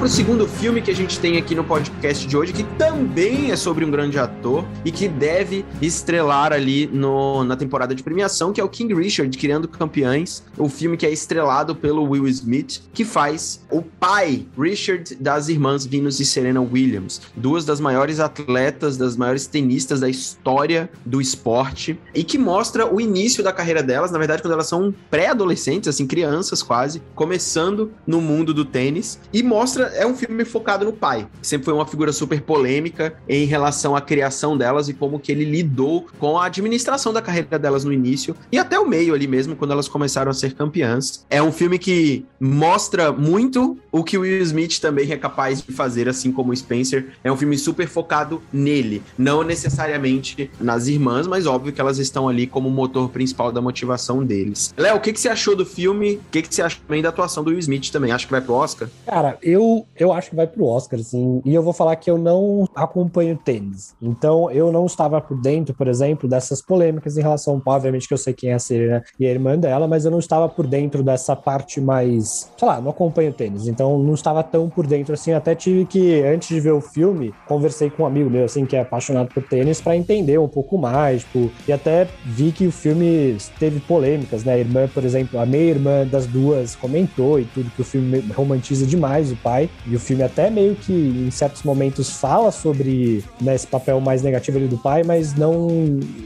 Para 0.00 0.06
o 0.06 0.08
segundo 0.08 0.48
filme 0.48 0.80
que 0.80 0.90
a 0.90 0.94
gente 0.94 1.20
tem 1.20 1.36
aqui 1.36 1.54
no 1.54 1.62
podcast 1.62 2.26
de 2.26 2.34
hoje, 2.34 2.54
que 2.54 2.64
também 2.78 3.50
é 3.50 3.56
sobre 3.56 3.84
um 3.84 3.90
grande 3.90 4.18
ator 4.18 4.64
e 4.82 4.90
que 4.90 5.06
deve 5.06 5.62
estrelar 5.82 6.54
ali 6.54 6.86
no, 6.86 7.44
na 7.44 7.54
temporada 7.54 7.94
de 7.94 8.02
premiação, 8.02 8.50
que 8.50 8.62
é 8.62 8.64
o 8.64 8.68
King 8.70 8.94
Richard, 8.94 9.36
Criando 9.36 9.68
Campeões, 9.68 10.42
o 10.56 10.70
filme 10.70 10.96
que 10.96 11.04
é 11.04 11.10
estrelado 11.12 11.76
pelo 11.76 12.02
Will 12.02 12.26
Smith, 12.28 12.80
que 12.94 13.04
faz 13.04 13.60
o 13.70 13.82
pai, 13.82 14.46
Richard, 14.58 15.16
das 15.16 15.50
irmãs 15.50 15.84
Venus 15.84 16.18
e 16.18 16.24
Serena 16.24 16.62
Williams, 16.62 17.20
duas 17.36 17.66
das 17.66 17.78
maiores 17.78 18.20
atletas, 18.20 18.96
das 18.96 19.18
maiores 19.18 19.46
tenistas 19.46 20.00
da 20.00 20.08
história 20.08 20.88
do 21.04 21.20
esporte, 21.20 22.00
e 22.14 22.24
que 22.24 22.38
mostra 22.38 22.90
o 22.90 23.02
início 23.02 23.44
da 23.44 23.52
carreira 23.52 23.82
delas, 23.82 24.10
na 24.10 24.18
verdade, 24.18 24.40
quando 24.40 24.54
elas 24.54 24.66
são 24.66 24.94
pré-adolescentes, 25.10 25.90
assim, 25.90 26.06
crianças 26.06 26.62
quase, 26.62 27.02
começando 27.14 27.92
no 28.06 28.22
mundo 28.22 28.54
do 28.54 28.64
tênis, 28.64 29.20
e 29.30 29.42
mostra, 29.42 29.89
é 29.94 30.06
um 30.06 30.14
filme 30.14 30.44
focado 30.44 30.84
no 30.84 30.92
pai, 30.92 31.26
sempre 31.42 31.66
foi 31.66 31.74
uma 31.74 31.86
figura 31.86 32.12
super 32.12 32.40
polêmica 32.40 33.14
em 33.28 33.44
relação 33.44 33.94
à 33.94 34.00
criação 34.00 34.56
delas 34.56 34.88
e 34.88 34.94
como 34.94 35.18
que 35.18 35.32
ele 35.32 35.44
lidou 35.44 36.06
com 36.18 36.38
a 36.38 36.46
administração 36.46 37.12
da 37.12 37.22
carreira 37.22 37.58
delas 37.58 37.84
no 37.84 37.92
início 37.92 38.34
e 38.50 38.58
até 38.58 38.78
o 38.78 38.86
meio 38.86 39.14
ali 39.14 39.26
mesmo, 39.26 39.56
quando 39.56 39.72
elas 39.72 39.88
começaram 39.88 40.30
a 40.30 40.34
ser 40.34 40.54
campeãs. 40.54 41.24
É 41.28 41.42
um 41.42 41.52
filme 41.52 41.78
que 41.78 42.24
mostra 42.38 43.12
muito 43.12 43.78
o 43.92 44.04
que 44.04 44.16
o 44.16 44.22
Will 44.22 44.42
Smith 44.42 44.78
também 44.80 45.10
é 45.10 45.16
capaz 45.16 45.62
de 45.62 45.72
fazer, 45.72 46.08
assim 46.08 46.32
como 46.32 46.52
o 46.52 46.56
Spencer. 46.56 47.10
É 47.22 47.30
um 47.30 47.36
filme 47.36 47.56
super 47.58 47.88
focado 47.88 48.42
nele, 48.52 49.02
não 49.18 49.42
necessariamente 49.42 50.50
nas 50.60 50.86
irmãs, 50.86 51.26
mas 51.26 51.46
óbvio 51.46 51.72
que 51.72 51.80
elas 51.80 51.98
estão 51.98 52.28
ali 52.28 52.46
como 52.46 52.70
motor 52.70 53.08
principal 53.10 53.52
da 53.52 53.60
motivação 53.60 54.24
deles. 54.24 54.72
Léo, 54.76 54.96
o 54.96 55.00
que, 55.00 55.12
que 55.12 55.20
você 55.20 55.28
achou 55.28 55.56
do 55.56 55.66
filme? 55.66 56.16
O 56.16 56.30
que, 56.30 56.42
que 56.42 56.54
você 56.54 56.62
acha 56.62 56.78
também 56.86 57.02
da 57.02 57.08
atuação 57.08 57.42
do 57.42 57.50
Will 57.50 57.58
Smith 57.58 57.90
também? 57.90 58.12
Acho 58.12 58.26
que 58.26 58.32
vai 58.32 58.40
pro 58.40 58.54
Oscar? 58.54 58.88
Cara, 59.06 59.38
eu, 59.42 59.79
eu 59.96 60.12
acho 60.12 60.30
que 60.30 60.36
vai 60.36 60.46
pro 60.46 60.66
Oscar, 60.66 61.00
assim. 61.00 61.40
E 61.44 61.54
eu 61.54 61.62
vou 61.62 61.72
falar 61.72 61.96
que 61.96 62.10
eu 62.10 62.18
não 62.18 62.66
acompanho 62.74 63.36
tênis. 63.36 63.94
Então, 64.00 64.50
eu 64.50 64.72
não 64.72 64.86
estava 64.86 65.20
por 65.20 65.40
dentro, 65.40 65.74
por 65.74 65.88
exemplo, 65.88 66.28
dessas 66.28 66.62
polêmicas 66.62 67.16
em 67.16 67.22
relação, 67.22 67.60
obviamente 67.64 68.08
que 68.08 68.14
eu 68.14 68.18
sei 68.18 68.32
quem 68.32 68.50
é 68.50 68.54
a 68.54 68.58
Serena 68.58 69.02
e 69.18 69.26
a 69.26 69.30
irmã 69.30 69.58
dela, 69.58 69.86
mas 69.86 70.04
eu 70.04 70.10
não 70.10 70.18
estava 70.18 70.48
por 70.48 70.66
dentro 70.66 71.02
dessa 71.02 71.34
parte 71.36 71.80
mais, 71.80 72.50
sei 72.56 72.68
lá, 72.68 72.80
não 72.80 72.90
acompanho 72.90 73.32
tênis. 73.32 73.66
Então, 73.66 73.98
não 73.98 74.14
estava 74.14 74.42
tão 74.42 74.68
por 74.68 74.86
dentro 74.86 75.14
assim. 75.14 75.32
Até 75.32 75.54
tive 75.54 75.84
que, 75.84 76.22
antes 76.22 76.48
de 76.48 76.60
ver 76.60 76.72
o 76.72 76.80
filme, 76.80 77.32
conversei 77.46 77.90
com 77.90 78.02
um 78.02 78.06
amigo 78.06 78.30
meu, 78.30 78.44
assim, 78.44 78.66
que 78.66 78.76
é 78.76 78.80
apaixonado 78.80 79.28
por 79.28 79.42
tênis, 79.42 79.80
para 79.80 79.96
entender 79.96 80.38
um 80.38 80.48
pouco 80.48 80.76
mais, 80.76 81.22
tipo, 81.22 81.50
e 81.66 81.72
até 81.72 82.08
vi 82.24 82.52
que 82.52 82.66
o 82.66 82.72
filme 82.72 83.36
teve 83.58 83.80
polêmicas, 83.80 84.44
né? 84.44 84.54
A 84.54 84.58
irmã, 84.58 84.88
por 84.88 85.04
exemplo, 85.04 85.38
a 85.38 85.46
meia 85.46 85.70
irmã 85.70 86.06
das 86.06 86.26
duas 86.26 86.74
comentou 86.76 87.38
e 87.38 87.44
tudo 87.44 87.70
que 87.70 87.80
o 87.80 87.84
filme 87.84 88.20
romantiza 88.34 88.86
demais 88.86 89.30
o 89.30 89.36
pai, 89.36 89.69
e 89.86 89.96
o 89.96 90.00
filme 90.00 90.22
até 90.22 90.50
meio 90.50 90.74
que 90.74 90.92
em 90.92 91.30
certos 91.30 91.62
momentos 91.62 92.10
fala 92.10 92.50
sobre 92.50 93.24
né, 93.40 93.54
esse 93.54 93.66
papel 93.66 94.00
mais 94.00 94.22
negativo 94.22 94.58
ali 94.58 94.66
do 94.66 94.78
pai, 94.78 95.02
mas 95.02 95.34
não 95.34 95.68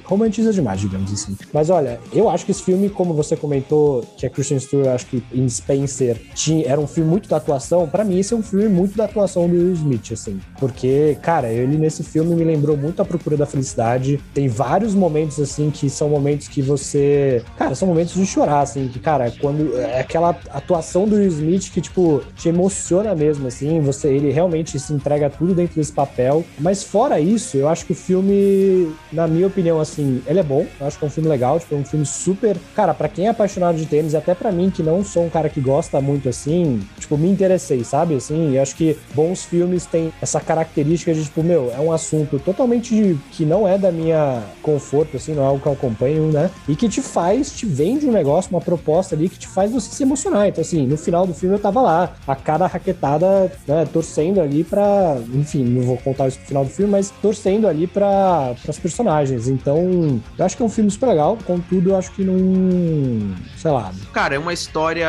romantiza 0.05 0.53
demais, 0.53 0.81
digamos 0.81 1.13
assim. 1.13 1.37
Mas 1.53 1.71
olha, 1.71 2.01
eu 2.13 2.29
acho 2.29 2.45
que 2.45 2.51
esse 2.51 2.63
filme, 2.63 2.89
como 2.89 3.15
você 3.15 3.37
comentou, 3.37 4.05
que 4.17 4.27
a 4.27 4.31
Christian 4.31 4.59
Stewart, 4.59 4.89
acho 4.89 5.07
que 5.07 5.23
em 5.33 5.49
Spencer 5.49 6.21
tinha, 6.35 6.67
era 6.67 6.81
um 6.81 6.87
filme 6.87 7.09
muito 7.09 7.29
da 7.29 7.37
atuação, 7.37 7.89
para 7.89 8.05
mim 8.05 8.19
esse 8.19 8.35
é 8.35 8.37
um 8.37 8.43
filme 8.43 8.69
muito 8.69 8.97
da 8.97 9.05
atuação 9.05 9.49
do 9.49 9.55
Will 9.55 9.73
Smith, 9.73 10.13
assim. 10.13 10.41
Porque, 10.59 11.17
cara, 11.23 11.51
ele 11.53 11.77
nesse 11.77 12.03
filme 12.03 12.35
me 12.35 12.45
lembrou 12.45 12.77
muito 12.77 13.03
A 13.03 13.05
Procura 13.05 13.37
da 13.37 13.47
Felicidade. 13.47 14.21
Tem 14.33 14.49
vários 14.49 14.95
momentos, 14.95 15.41
assim, 15.41 15.71
que 15.71 15.91
são 15.91 16.09
momentos 16.09 16.49
que 16.49 16.63
você. 16.63 17.43
Cara, 17.57 17.75
são 17.75 17.89
momentos 17.89 18.15
de 18.15 18.27
chorar, 18.27 18.61
assim, 18.61 18.89
que, 18.89 18.99
cara, 18.99 19.33
quando. 19.41 19.77
É 19.79 20.01
aquela 20.01 20.31
atuação 20.51 21.07
do 21.07 21.17
Will 21.17 21.29
Smith 21.29 21.71
que, 21.73 21.81
tipo, 21.81 22.23
te 22.37 22.49
emociona 22.49 23.15
mesmo, 23.15 23.34
assim. 23.47 23.81
Você, 23.81 24.09
ele 24.09 24.31
realmente 24.31 24.79
se 24.79 24.93
entrega 24.93 25.31
tudo 25.31 25.55
dentro 25.55 25.77
desse 25.77 25.93
papel. 25.93 26.45
Mas 26.59 26.83
fora 26.83 27.21
isso, 27.21 27.57
eu 27.57 27.69
acho 27.69 27.87
que 27.87 27.93
o 27.93 27.95
filme, 27.95 28.93
na 29.13 29.27
minha 29.27 29.47
opinião, 29.47 29.81
assim, 29.81 30.23
ele 30.27 30.41
é 30.41 30.43
bom. 30.43 30.67
Eu 30.81 30.87
acho 30.87 30.99
que 30.99 31.05
é 31.05 31.09
um 31.09 31.11
filme 31.11 31.29
legal, 31.29 31.59
tipo, 31.59 31.75
é 31.75 31.79
um 31.79 31.85
filme 31.85 32.07
super. 32.07 32.57
Cara, 32.75 32.93
para 32.95 33.09
quem 33.09 33.27
é 33.27 33.31
apaixonado 33.31 33.77
de 33.77 33.87
tênis, 33.87 34.15
até 34.15 34.35
para 34.35 34.53
mim, 34.53 34.71
que 34.71 34.83
não 34.83 35.05
sou 35.05 35.25
um 35.25 35.31
cara 35.31 35.49
que 35.49 35.61
gosta 35.61 36.01
muito 36.01 36.29
assim, 36.29 36.81
tipo, 36.99 37.17
me 37.17 37.29
interessei, 37.29 37.85
sabe? 37.85 38.15
Assim, 38.15 38.57
eu 38.57 38.63
acho 38.63 38.77
que 38.77 38.97
bons 39.15 39.45
filmes 39.45 39.87
têm 39.87 40.13
essa 40.21 40.41
característica 40.41 41.13
de, 41.15 41.25
tipo, 41.25 41.43
meu, 41.43 41.73
é 41.73 41.81
um 41.81 41.93
assunto 41.93 42.39
totalmente 42.39 42.95
de, 42.95 43.19
que 43.31 43.45
não 43.45 43.67
é 43.67 43.79
da 43.79 43.91
minha 43.91 44.43
conforto, 44.63 45.17
assim, 45.17 45.35
não 45.35 45.43
é 45.43 45.47
algo 45.47 45.61
que 45.61 45.67
eu 45.67 45.73
acompanho, 45.73 46.31
né? 46.31 46.51
E 46.69 46.77
que 46.77 46.89
te 46.89 47.01
faz, 47.01 47.53
te 47.53 47.67
vende 47.67 48.07
um 48.07 48.13
negócio, 48.13 48.51
uma 48.51 48.61
proposta 48.61 49.15
ali 49.15 49.29
que 49.29 49.39
te 49.39 49.49
faz 49.49 49.71
você 49.71 49.91
se 49.91 50.03
emocionar. 50.03 50.49
Então, 50.49 50.63
assim, 50.63 50.87
no 50.87 50.97
final 50.97 51.27
do 51.27 51.35
filme 51.35 51.55
eu 51.55 51.59
tava 51.59 51.81
lá, 51.81 52.15
a 52.27 52.35
cara 52.35 52.67
raquetada, 52.67 53.24
né, 53.67 53.87
torcendo 53.93 54.41
ali 54.41 54.65
pra. 54.65 55.19
Enfim, 55.33 55.65
não 55.65 55.83
vou 55.83 55.97
contar 55.99 56.29
isso 56.29 56.39
no 56.41 56.47
final 56.47 56.65
do 56.65 56.71
filme, 56.71 56.93
mas 56.93 57.11
torcendo 57.23 57.67
ali 57.67 57.87
para 57.87 58.55
as 58.69 58.79
personagens. 58.79 59.49
Então, 59.49 60.21
eu 60.39 60.45
acho 60.45 60.57
que 60.57 60.63
é 60.63 60.67
um 60.67 60.71
filme 60.71 60.91
super 60.91 61.07
legal, 61.07 61.39
contudo, 61.45 61.91
eu 61.91 61.97
acho 61.97 62.13
que 62.13 62.25
não. 62.25 63.35
Sei 63.57 63.71
lá. 63.71 63.93
Cara, 64.13 64.35
é 64.35 64.39
uma 64.39 64.53
história 64.53 65.09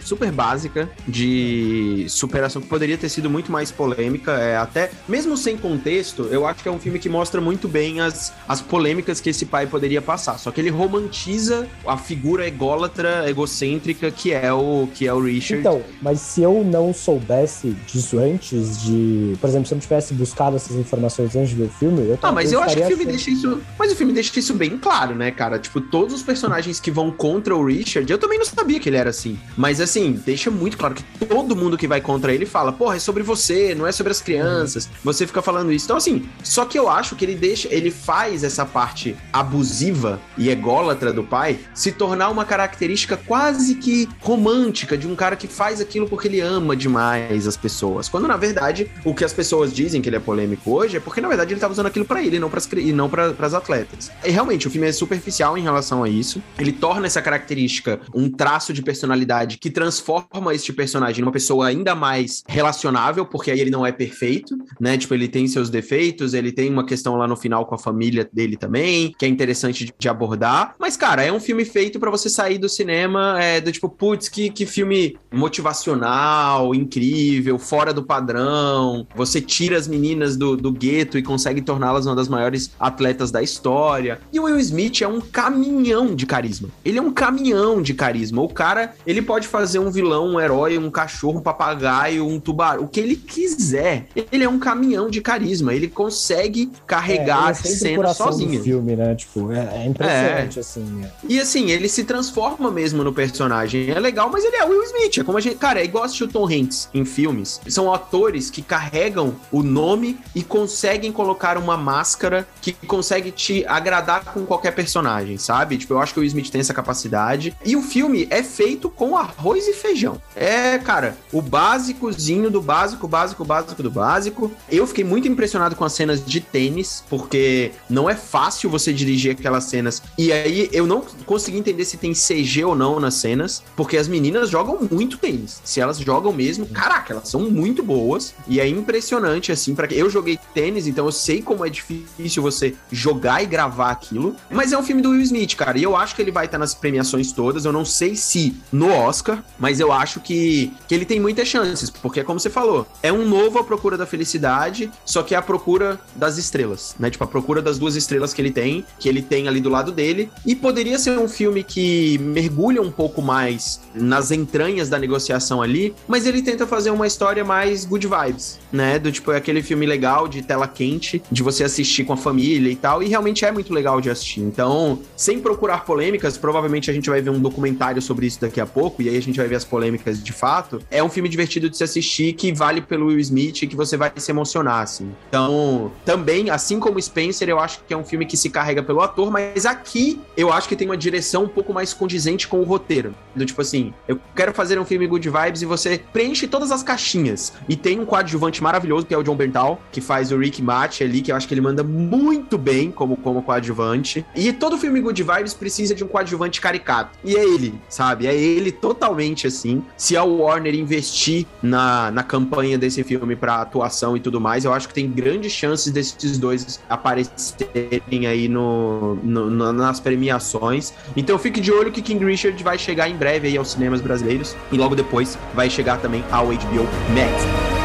super 0.00 0.30
básica 0.30 0.88
de 1.06 2.06
superação 2.08 2.60
que 2.62 2.68
poderia 2.68 2.96
ter 2.96 3.08
sido 3.08 3.30
muito 3.30 3.50
mais 3.50 3.70
polêmica. 3.70 4.32
É, 4.32 4.56
até, 4.56 4.90
mesmo 5.08 5.36
sem 5.36 5.56
contexto, 5.56 6.28
eu 6.30 6.46
acho 6.46 6.62
que 6.62 6.68
é 6.68 6.72
um 6.72 6.78
filme 6.78 6.98
que 6.98 7.08
mostra 7.08 7.40
muito 7.40 7.68
bem 7.68 8.00
as, 8.00 8.32
as 8.48 8.60
polêmicas 8.60 9.20
que 9.20 9.30
esse 9.30 9.46
pai 9.46 9.66
poderia 9.66 10.02
passar. 10.02 10.38
Só 10.38 10.50
que 10.50 10.60
ele 10.60 10.70
romantiza 10.70 11.66
a 11.86 11.96
figura 11.96 12.46
ególatra, 12.46 13.28
egocêntrica 13.28 14.10
que 14.10 14.32
é 14.32 14.52
o, 14.52 14.88
que 14.94 15.06
é 15.06 15.12
o 15.12 15.20
Richard. 15.20 15.60
Então, 15.60 15.82
mas 16.00 16.20
se 16.20 16.42
eu 16.42 16.64
não 16.64 16.92
soubesse 16.92 17.47
disso 17.86 18.18
antes 18.18 18.80
de. 18.82 19.36
Por 19.40 19.48
exemplo, 19.48 19.66
se 19.66 19.74
eu 19.74 19.76
não 19.76 19.80
tivesse 19.80 20.14
buscado 20.14 20.56
essas 20.56 20.76
informações 20.76 21.34
antes 21.36 21.50
de 21.50 21.56
ver 21.56 21.64
o 21.64 21.70
filme, 21.70 22.08
eu 22.08 22.18
Ah, 22.22 22.32
mas 22.32 22.52
eu, 22.52 22.62
acho 22.62 22.76
que 22.76 22.82
o 22.82 22.86
filme 22.86 23.02
achando... 23.04 23.14
deixa 23.16 23.30
isso. 23.30 23.60
Mas 23.78 23.92
o 23.92 23.96
filme 23.96 24.12
deixa 24.12 24.38
isso 24.38 24.54
bem 24.54 24.78
claro, 24.78 25.14
né, 25.14 25.30
cara? 25.30 25.58
Tipo, 25.58 25.80
todos 25.80 26.14
os 26.14 26.22
personagens 26.22 26.80
que 26.80 26.90
vão 26.90 27.10
contra 27.10 27.54
o 27.54 27.64
Richard, 27.64 28.10
eu 28.10 28.18
também 28.18 28.38
não 28.38 28.46
sabia 28.46 28.78
que 28.78 28.88
ele 28.88 28.96
era 28.96 29.10
assim. 29.10 29.38
Mas 29.56 29.80
assim, 29.80 30.12
deixa 30.24 30.50
muito 30.50 30.76
claro 30.76 30.94
que 30.94 31.02
todo 31.26 31.56
mundo 31.56 31.76
que 31.76 31.86
vai 31.86 32.00
contra 32.00 32.32
ele 32.32 32.46
fala, 32.46 32.72
porra, 32.72 32.96
é 32.96 32.98
sobre 32.98 33.22
você, 33.22 33.74
não 33.74 33.86
é 33.86 33.92
sobre 33.92 34.12
as 34.12 34.20
crianças. 34.20 34.88
Você 35.04 35.26
fica 35.26 35.42
falando 35.42 35.72
isso. 35.72 35.84
Então, 35.84 35.96
assim, 35.96 36.28
só 36.42 36.64
que 36.64 36.78
eu 36.78 36.88
acho 36.88 37.16
que 37.16 37.24
ele 37.24 37.34
deixa. 37.34 37.68
Ele 37.70 37.90
faz 37.90 38.44
essa 38.44 38.64
parte 38.64 39.16
abusiva 39.32 40.20
e 40.36 40.48
ególatra 40.50 41.12
do 41.12 41.22
pai 41.22 41.58
se 41.74 41.92
tornar 41.92 42.28
uma 42.30 42.44
característica 42.44 43.16
quase 43.16 43.76
que 43.76 44.08
romântica 44.20 44.96
de 44.96 45.06
um 45.06 45.14
cara 45.14 45.36
que 45.36 45.46
faz 45.46 45.80
aquilo 45.80 46.08
porque 46.08 46.28
ele 46.28 46.40
ama 46.40 46.76
demais 46.76 47.37
as 47.46 47.56
pessoas. 47.56 48.08
Quando, 48.08 48.26
na 48.26 48.36
verdade, 48.36 48.90
o 49.04 49.14
que 49.14 49.24
as 49.24 49.32
pessoas 49.32 49.72
dizem 49.72 50.00
que 50.00 50.08
ele 50.08 50.16
é 50.16 50.20
polêmico 50.20 50.72
hoje 50.72 50.96
é 50.96 51.00
porque, 51.00 51.20
na 51.20 51.28
verdade, 51.28 51.52
ele 51.52 51.60
tava 51.60 51.72
usando 51.72 51.86
aquilo 51.86 52.04
pra 52.04 52.22
ele 52.22 52.38
não 52.38 52.50
pras, 52.50 52.68
e 52.76 52.92
não 52.92 53.08
pra, 53.08 53.32
pras 53.32 53.54
atletas. 53.54 54.10
E 54.24 54.30
realmente, 54.30 54.66
o 54.66 54.70
filme 54.70 54.88
é 54.88 54.92
superficial 54.92 55.56
em 55.56 55.62
relação 55.62 56.02
a 56.02 56.08
isso. 56.08 56.42
Ele 56.58 56.72
torna 56.72 57.06
essa 57.06 57.22
característica 57.22 58.00
um 58.14 58.30
traço 58.30 58.72
de 58.72 58.82
personalidade 58.82 59.58
que 59.58 59.70
transforma 59.70 60.54
este 60.54 60.72
personagem 60.72 61.22
numa 61.22 61.32
pessoa 61.32 61.66
ainda 61.66 61.94
mais 61.94 62.42
relacionável, 62.46 63.26
porque 63.26 63.50
aí 63.50 63.60
ele 63.60 63.70
não 63.70 63.86
é 63.86 63.92
perfeito, 63.92 64.56
né? 64.80 64.96
Tipo, 64.96 65.14
ele 65.14 65.28
tem 65.28 65.46
seus 65.46 65.70
defeitos, 65.70 66.34
ele 66.34 66.52
tem 66.52 66.70
uma 66.70 66.86
questão 66.86 67.16
lá 67.16 67.26
no 67.26 67.36
final 67.36 67.66
com 67.66 67.74
a 67.74 67.78
família 67.78 68.28
dele 68.32 68.56
também, 68.56 69.14
que 69.18 69.24
é 69.24 69.28
interessante 69.28 69.92
de, 69.98 70.08
abordar. 70.08 70.74
Mas, 70.78 70.96
cara, 70.96 71.22
é 71.22 71.30
um 71.30 71.40
filme 71.40 71.64
feito 71.64 72.00
pra 72.00 72.10
você 72.10 72.30
sair 72.30 72.56
do 72.56 72.68
cinema 72.68 73.36
é, 73.42 73.60
do 73.60 73.70
tipo, 73.70 73.88
putz, 73.88 74.28
que, 74.28 74.48
que 74.48 74.64
filme 74.64 75.18
motivacional, 75.30 76.74
incrível, 76.74 77.17
fora 77.58 77.92
do 77.92 78.02
padrão. 78.02 79.06
Você 79.14 79.40
tira 79.40 79.76
as 79.76 79.88
meninas 79.88 80.36
do, 80.36 80.56
do 80.56 80.72
gueto 80.72 81.18
e 81.18 81.22
consegue 81.22 81.60
torná-las 81.60 82.06
uma 82.06 82.14
das 82.14 82.28
maiores 82.28 82.70
atletas 82.78 83.30
da 83.30 83.42
história. 83.42 84.20
E 84.32 84.40
o 84.40 84.44
Will 84.44 84.58
Smith 84.58 85.02
é 85.02 85.08
um 85.08 85.20
caminhão 85.20 86.14
de 86.14 86.26
carisma. 86.26 86.68
Ele 86.84 86.98
é 86.98 87.02
um 87.02 87.12
caminhão 87.12 87.80
de 87.82 87.94
carisma. 87.94 88.42
O 88.42 88.48
cara, 88.48 88.94
ele 89.06 89.22
pode 89.22 89.46
fazer 89.46 89.78
um 89.78 89.90
vilão, 89.90 90.34
um 90.34 90.40
herói, 90.40 90.78
um 90.78 90.90
cachorro, 90.90 91.38
um 91.38 91.42
papagaio, 91.42 92.26
um 92.26 92.40
tubarão, 92.40 92.84
o 92.84 92.88
que 92.88 93.00
ele 93.00 93.16
quiser. 93.16 94.06
Ele 94.30 94.44
é 94.44 94.48
um 94.48 94.58
caminhão 94.58 95.10
de 95.10 95.20
carisma. 95.20 95.74
Ele 95.74 95.88
consegue 95.88 96.70
carregar 96.86 97.48
é, 97.48 97.50
a 97.50 97.54
cena 97.54 98.14
sozinho. 98.14 98.62
filme, 98.62 98.96
né? 98.96 99.14
Tipo, 99.14 99.52
é, 99.52 99.82
é 99.82 99.86
impressionante, 99.86 100.60
assim. 100.60 100.80
né? 100.80 101.10
E 101.28 101.40
assim, 101.40 101.70
ele 101.70 101.88
se 101.88 102.04
transforma 102.04 102.70
mesmo 102.70 103.02
no 103.04 103.12
personagem. 103.12 103.90
É 103.90 103.98
legal, 103.98 104.30
mas 104.30 104.44
ele 104.44 104.56
é 104.56 104.64
o 104.64 104.68
Will 104.68 104.82
Smith. 104.84 105.18
É 105.18 105.24
como 105.24 105.38
a 105.38 105.40
gente. 105.40 105.56
Cara, 105.56 105.80
é 105.80 105.84
igual 105.84 106.04
assistir 106.04 106.24
o 106.24 106.28
Tom 106.28 106.46
Hanks 106.46 106.88
em 106.94 107.04
filmes. 107.08 107.60
São 107.68 107.92
atores 107.92 108.50
que 108.50 108.62
carregam 108.62 109.36
o 109.50 109.62
nome 109.62 110.18
e 110.34 110.42
conseguem 110.42 111.10
colocar 111.10 111.58
uma 111.58 111.76
máscara 111.76 112.46
que 112.60 112.72
consegue 112.72 113.30
te 113.30 113.66
agradar 113.66 114.24
com 114.26 114.44
qualquer 114.44 114.72
personagem, 114.72 115.38
sabe? 115.38 115.78
Tipo, 115.78 115.94
eu 115.94 115.98
acho 116.00 116.14
que 116.14 116.20
o 116.20 116.24
Smith 116.24 116.50
tem 116.50 116.60
essa 116.60 116.74
capacidade. 116.74 117.56
E 117.64 117.76
o 117.76 117.82
filme 117.82 118.26
é 118.30 118.42
feito 118.42 118.88
com 118.90 119.16
arroz 119.16 119.66
e 119.66 119.72
feijão. 119.72 120.20
É, 120.34 120.78
cara, 120.78 121.16
o 121.32 121.40
básicozinho 121.40 122.50
do 122.50 122.60
básico, 122.60 123.08
básico, 123.08 123.44
básico 123.44 123.82
do 123.82 123.90
básico. 123.90 124.52
Eu 124.68 124.86
fiquei 124.86 125.04
muito 125.04 125.28
impressionado 125.28 125.74
com 125.74 125.84
as 125.84 125.92
cenas 125.92 126.24
de 126.24 126.40
tênis, 126.40 127.04
porque 127.08 127.72
não 127.88 128.08
é 128.08 128.14
fácil 128.14 128.70
você 128.70 128.92
dirigir 128.92 129.32
aquelas 129.32 129.64
cenas. 129.64 130.02
E 130.16 130.32
aí 130.32 130.68
eu 130.72 130.86
não 130.86 131.02
consegui 131.24 131.58
entender 131.58 131.84
se 131.84 131.96
tem 131.96 132.12
CG 132.12 132.64
ou 132.64 132.74
não 132.74 133.00
nas 133.00 133.14
cenas, 133.14 133.62
porque 133.76 133.96
as 133.96 134.08
meninas 134.08 134.50
jogam 134.50 134.88
muito 134.90 135.18
tênis. 135.18 135.60
Se 135.64 135.80
elas 135.80 135.98
jogam 135.98 136.32
mesmo, 136.32 136.66
caraca, 136.98 137.12
elas 137.12 137.28
são 137.28 137.50
muito 137.50 137.82
boas 137.82 138.34
e 138.46 138.60
é 138.60 138.68
impressionante, 138.68 139.52
assim, 139.52 139.74
para 139.74 139.92
Eu 139.92 140.10
joguei 140.10 140.38
tênis, 140.54 140.86
então 140.86 141.06
eu 141.06 141.12
sei 141.12 141.40
como 141.40 141.64
é 141.64 141.70
difícil 141.70 142.42
você 142.42 142.74
jogar 142.90 143.42
e 143.42 143.46
gravar 143.46 143.90
aquilo. 143.90 144.36
Mas 144.50 144.72
é 144.72 144.78
um 144.78 144.82
filme 144.82 145.02
do 145.02 145.10
Will 145.10 145.22
Smith, 145.22 145.54
cara, 145.56 145.78
e 145.78 145.82
eu 145.82 145.96
acho 145.96 146.14
que 146.14 146.22
ele 146.22 146.30
vai 146.30 146.46
estar 146.46 146.58
nas 146.58 146.74
premiações 146.74 147.32
todas. 147.32 147.64
Eu 147.64 147.72
não 147.72 147.84
sei 147.84 148.14
se 148.16 148.56
no 148.72 148.90
Oscar, 148.92 149.42
mas 149.58 149.80
eu 149.80 149.92
acho 149.92 150.20
que, 150.20 150.72
que 150.86 150.94
ele 150.94 151.04
tem 151.04 151.20
muitas 151.20 151.48
chances, 151.48 151.90
porque, 151.90 152.22
como 152.22 152.40
você 152.40 152.50
falou, 152.50 152.86
é 153.02 153.12
um 153.12 153.26
novo 153.26 153.58
A 153.58 153.64
Procura 153.64 153.96
da 153.96 154.06
Felicidade, 154.06 154.90
só 155.04 155.22
que 155.22 155.34
é 155.34 155.38
a 155.38 155.42
procura 155.42 156.00
das 156.14 156.38
estrelas, 156.38 156.94
né? 156.98 157.10
Tipo, 157.10 157.24
a 157.24 157.26
procura 157.26 157.62
das 157.62 157.78
duas 157.78 157.96
estrelas 157.96 158.34
que 158.34 158.42
ele 158.42 158.50
tem, 158.50 158.84
que 158.98 159.08
ele 159.08 159.22
tem 159.22 159.48
ali 159.48 159.60
do 159.60 159.68
lado 159.68 159.92
dele. 159.92 160.30
E 160.44 160.54
poderia 160.54 160.98
ser 160.98 161.18
um 161.18 161.28
filme 161.28 161.62
que 161.62 162.18
mergulha 162.18 162.82
um 162.82 162.90
pouco 162.90 163.22
mais 163.22 163.80
nas 163.94 164.30
entranhas 164.30 164.88
da 164.88 164.98
negociação 164.98 165.62
ali, 165.62 165.94
mas 166.06 166.26
ele 166.26 166.42
tenta 166.42 166.66
fazer 166.66 166.87
uma 166.90 167.06
história 167.06 167.44
mais 167.44 167.84
good 167.84 168.06
vibes, 168.06 168.58
né? 168.72 168.98
Do 168.98 169.10
tipo, 169.10 169.32
é 169.32 169.36
aquele 169.36 169.62
filme 169.62 169.86
legal 169.86 170.28
de 170.28 170.42
tela 170.42 170.66
quente, 170.66 171.22
de 171.30 171.42
você 171.42 171.64
assistir 171.64 172.04
com 172.04 172.12
a 172.12 172.16
família 172.16 172.70
e 172.70 172.76
tal, 172.76 173.02
e 173.02 173.08
realmente 173.08 173.44
é 173.44 173.52
muito 173.52 173.72
legal 173.72 174.00
de 174.00 174.10
assistir. 174.10 174.40
Então, 174.40 175.00
sem 175.16 175.40
procurar 175.40 175.84
polêmicas, 175.84 176.36
provavelmente 176.36 176.90
a 176.90 176.94
gente 176.94 177.08
vai 177.08 177.20
ver 177.20 177.30
um 177.30 177.40
documentário 177.40 178.00
sobre 178.00 178.26
isso 178.26 178.40
daqui 178.40 178.60
a 178.60 178.66
pouco, 178.66 179.02
e 179.02 179.08
aí 179.08 179.16
a 179.16 179.22
gente 179.22 179.36
vai 179.36 179.48
ver 179.48 179.56
as 179.56 179.64
polêmicas 179.64 180.22
de 180.22 180.32
fato. 180.32 180.80
É 180.90 181.02
um 181.02 181.08
filme 181.08 181.28
divertido 181.28 181.68
de 181.68 181.76
se 181.76 181.84
assistir 181.84 182.32
que 182.34 182.52
vale 182.52 182.80
pelo 182.80 183.06
Will 183.06 183.18
Smith 183.18 183.62
e 183.62 183.66
que 183.66 183.76
você 183.76 183.96
vai 183.96 184.12
se 184.16 184.30
emocionar, 184.30 184.82
assim. 184.82 185.10
Então, 185.28 185.92
também, 186.04 186.50
assim 186.50 186.78
como 186.78 187.00
Spencer, 187.00 187.48
eu 187.48 187.58
acho 187.58 187.80
que 187.86 187.94
é 187.94 187.96
um 187.96 188.04
filme 188.04 188.26
que 188.26 188.36
se 188.36 188.50
carrega 188.50 188.82
pelo 188.82 189.00
ator, 189.00 189.30
mas 189.30 189.66
aqui 189.66 190.20
eu 190.36 190.52
acho 190.52 190.68
que 190.68 190.76
tem 190.76 190.88
uma 190.88 190.96
direção 190.96 191.44
um 191.44 191.48
pouco 191.48 191.72
mais 191.72 191.92
condizente 191.92 192.46
com 192.46 192.60
o 192.60 192.64
roteiro. 192.64 193.14
Do 193.34 193.44
tipo 193.44 193.60
assim, 193.60 193.92
eu 194.06 194.18
quero 194.34 194.52
fazer 194.52 194.78
um 194.78 194.84
filme 194.84 195.06
good 195.06 195.28
vibes 195.28 195.62
e 195.62 195.66
você 195.66 196.00
preenche 196.12 196.46
todas 196.46 196.72
as 196.72 196.77
caixinhas. 196.82 197.52
E 197.68 197.76
tem 197.76 198.00
um 198.00 198.04
coadjuvante 198.04 198.62
maravilhoso, 198.62 199.06
que 199.06 199.14
é 199.14 199.18
o 199.18 199.22
John 199.22 199.36
Berntal, 199.36 199.80
que 199.92 200.00
faz 200.00 200.32
o 200.32 200.38
Rick 200.38 200.62
Match 200.62 201.00
ali, 201.00 201.20
que 201.20 201.32
eu 201.32 201.36
acho 201.36 201.46
que 201.46 201.54
ele 201.54 201.60
manda 201.60 201.82
muito 201.82 202.56
bem 202.56 202.90
como, 202.90 203.16
como 203.16 203.42
coadjuvante. 203.42 204.24
E 204.34 204.52
todo 204.52 204.78
filme 204.78 205.00
good 205.00 205.22
vibes 205.22 205.54
precisa 205.54 205.94
de 205.94 206.04
um 206.04 206.08
coadjuvante 206.08 206.60
caricato. 206.60 207.18
E 207.24 207.36
é 207.36 207.44
ele, 207.44 207.74
sabe? 207.88 208.26
É 208.26 208.34
ele 208.34 208.72
totalmente 208.72 209.46
assim. 209.46 209.82
Se 209.96 210.16
a 210.16 210.24
Warner 210.24 210.74
investir 210.74 211.46
na, 211.62 212.10
na 212.10 212.22
campanha 212.22 212.78
desse 212.78 213.02
filme 213.04 213.36
para 213.36 213.60
atuação 213.60 214.16
e 214.16 214.20
tudo 214.20 214.40
mais, 214.40 214.64
eu 214.64 214.72
acho 214.72 214.88
que 214.88 214.94
tem 214.94 215.10
grandes 215.10 215.52
chances 215.52 215.92
desses 215.92 216.38
dois 216.38 216.80
aparecerem 216.88 218.26
aí 218.26 218.48
no, 218.48 219.16
no 219.16 219.72
nas 219.72 220.00
premiações. 220.00 220.92
Então 221.16 221.38
fique 221.38 221.60
de 221.60 221.72
olho 221.72 221.90
que 221.90 222.02
King 222.02 222.24
Richard 222.24 222.62
vai 222.62 222.78
chegar 222.78 223.08
em 223.08 223.16
breve 223.16 223.48
aí 223.48 223.56
aos 223.56 223.72
cinemas 223.72 224.00
brasileiros 224.00 224.56
e 224.70 224.76
logo 224.76 224.94
depois 224.94 225.38
vai 225.54 225.68
chegar 225.68 225.98
também 225.98 226.24
ao 226.30 226.46
HBO 226.46 226.67
HBO 226.68 226.84
Max. 227.14 227.77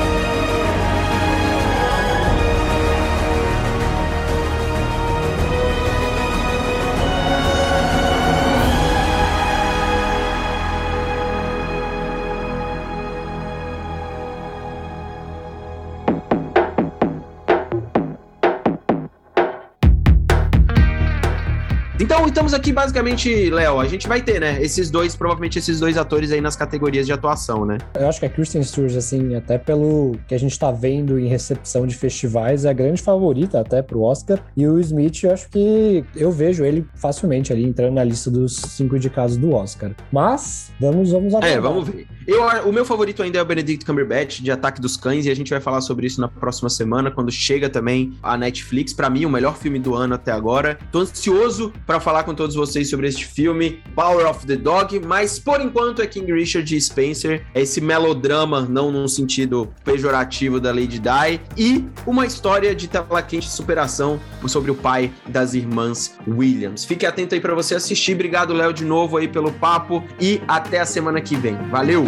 Então, 21.99 22.25
estamos 22.25 22.55
aqui 22.55 22.73
basicamente, 22.73 23.51
Léo, 23.51 23.79
a 23.79 23.85
gente 23.85 24.07
vai 24.07 24.19
ter, 24.19 24.41
né, 24.41 24.57
esses 24.59 24.89
dois, 24.89 25.15
provavelmente 25.15 25.59
esses 25.59 25.79
dois 25.79 25.95
atores 25.95 26.31
aí 26.31 26.41
nas 26.41 26.55
categorias 26.55 27.05
de 27.05 27.13
atuação, 27.13 27.65
né? 27.65 27.77
Eu 27.93 28.07
acho 28.07 28.19
que 28.19 28.25
a 28.25 28.29
Kristen 28.29 28.63
Stewart, 28.63 28.95
assim, 28.95 29.35
até 29.35 29.59
pelo 29.59 30.17
que 30.27 30.33
a 30.33 30.37
gente 30.39 30.57
tá 30.57 30.71
vendo 30.71 31.19
em 31.19 31.27
recepção 31.27 31.85
de 31.85 31.95
festivais, 31.95 32.65
é 32.65 32.69
a 32.71 32.73
grande 32.73 32.99
favorita 32.99 33.59
até 33.59 33.83
pro 33.83 34.01
Oscar. 34.01 34.43
E 34.57 34.67
o 34.67 34.79
Smith, 34.79 35.23
eu 35.23 35.31
acho 35.33 35.47
que 35.49 36.03
eu 36.15 36.31
vejo 36.31 36.65
ele 36.65 36.83
facilmente 36.95 37.53
ali 37.53 37.63
entrando 37.63 37.93
na 37.93 38.03
lista 38.03 38.31
dos 38.31 38.55
cinco 38.55 38.97
indicados 38.97 39.37
do 39.37 39.53
Oscar. 39.53 39.91
Mas, 40.11 40.71
vamos, 40.79 41.11
vamos 41.11 41.33
É, 41.43 41.59
vamos 41.59 41.87
ver. 41.87 42.07
Eu, 42.25 42.41
o 42.67 42.71
meu 42.71 42.85
favorito 42.85 43.21
ainda 43.21 43.37
é 43.37 43.41
o 43.41 43.45
Benedict 43.45 43.85
Cumberbatch, 43.85 44.39
de 44.39 44.49
Ataque 44.49 44.81
dos 44.81 44.97
Cães, 44.97 45.27
e 45.27 45.29
a 45.29 45.35
gente 45.35 45.51
vai 45.51 45.59
falar 45.59 45.81
sobre 45.81 46.07
isso 46.07 46.19
na 46.19 46.27
próxima 46.27 46.69
semana, 46.69 47.11
quando 47.11 47.31
chega 47.31 47.69
também 47.69 48.13
a 48.23 48.35
Netflix. 48.35 48.93
Para 48.93 49.09
mim, 49.09 49.25
o 49.25 49.29
melhor 49.29 49.55
filme 49.57 49.77
do 49.77 49.93
ano 49.93 50.15
até 50.15 50.31
agora. 50.31 50.79
Tô 50.91 50.99
ansioso 51.01 51.71
para 51.85 51.99
falar 51.99 52.23
com 52.23 52.33
todos 52.33 52.55
vocês 52.55 52.89
sobre 52.89 53.07
este 53.07 53.25
filme, 53.25 53.81
Power 53.95 54.29
of 54.29 54.45
the 54.45 54.55
Dog, 54.55 54.99
mas 54.99 55.39
por 55.39 55.61
enquanto 55.61 56.01
é 56.01 56.07
King 56.07 56.31
Richard 56.31 56.75
e 56.75 56.79
Spencer, 56.79 57.45
é 57.53 57.61
esse 57.61 57.81
melodrama, 57.81 58.61
não 58.61 58.91
num 58.91 59.07
sentido 59.07 59.73
pejorativo 59.83 60.59
da 60.59 60.71
Lady 60.71 60.99
Di, 60.99 61.39
e 61.57 61.85
uma 62.05 62.25
história 62.25 62.73
de 62.75 62.87
tela 62.87 63.21
quente 63.21 63.47
de 63.47 63.53
superação 63.53 64.19
sobre 64.47 64.71
o 64.71 64.75
pai 64.75 65.11
das 65.27 65.53
irmãs 65.53 66.17
Williams. 66.27 66.85
Fique 66.85 67.05
atento 67.05 67.35
aí 67.35 67.41
para 67.41 67.55
você 67.55 67.75
assistir. 67.75 68.13
Obrigado, 68.13 68.53
Léo, 68.53 68.73
de 68.73 68.85
novo 68.85 69.17
aí 69.17 69.27
pelo 69.27 69.51
papo 69.51 70.03
e 70.19 70.41
até 70.47 70.79
a 70.79 70.85
semana 70.85 71.21
que 71.21 71.35
vem. 71.35 71.55
Valeu! 71.69 72.05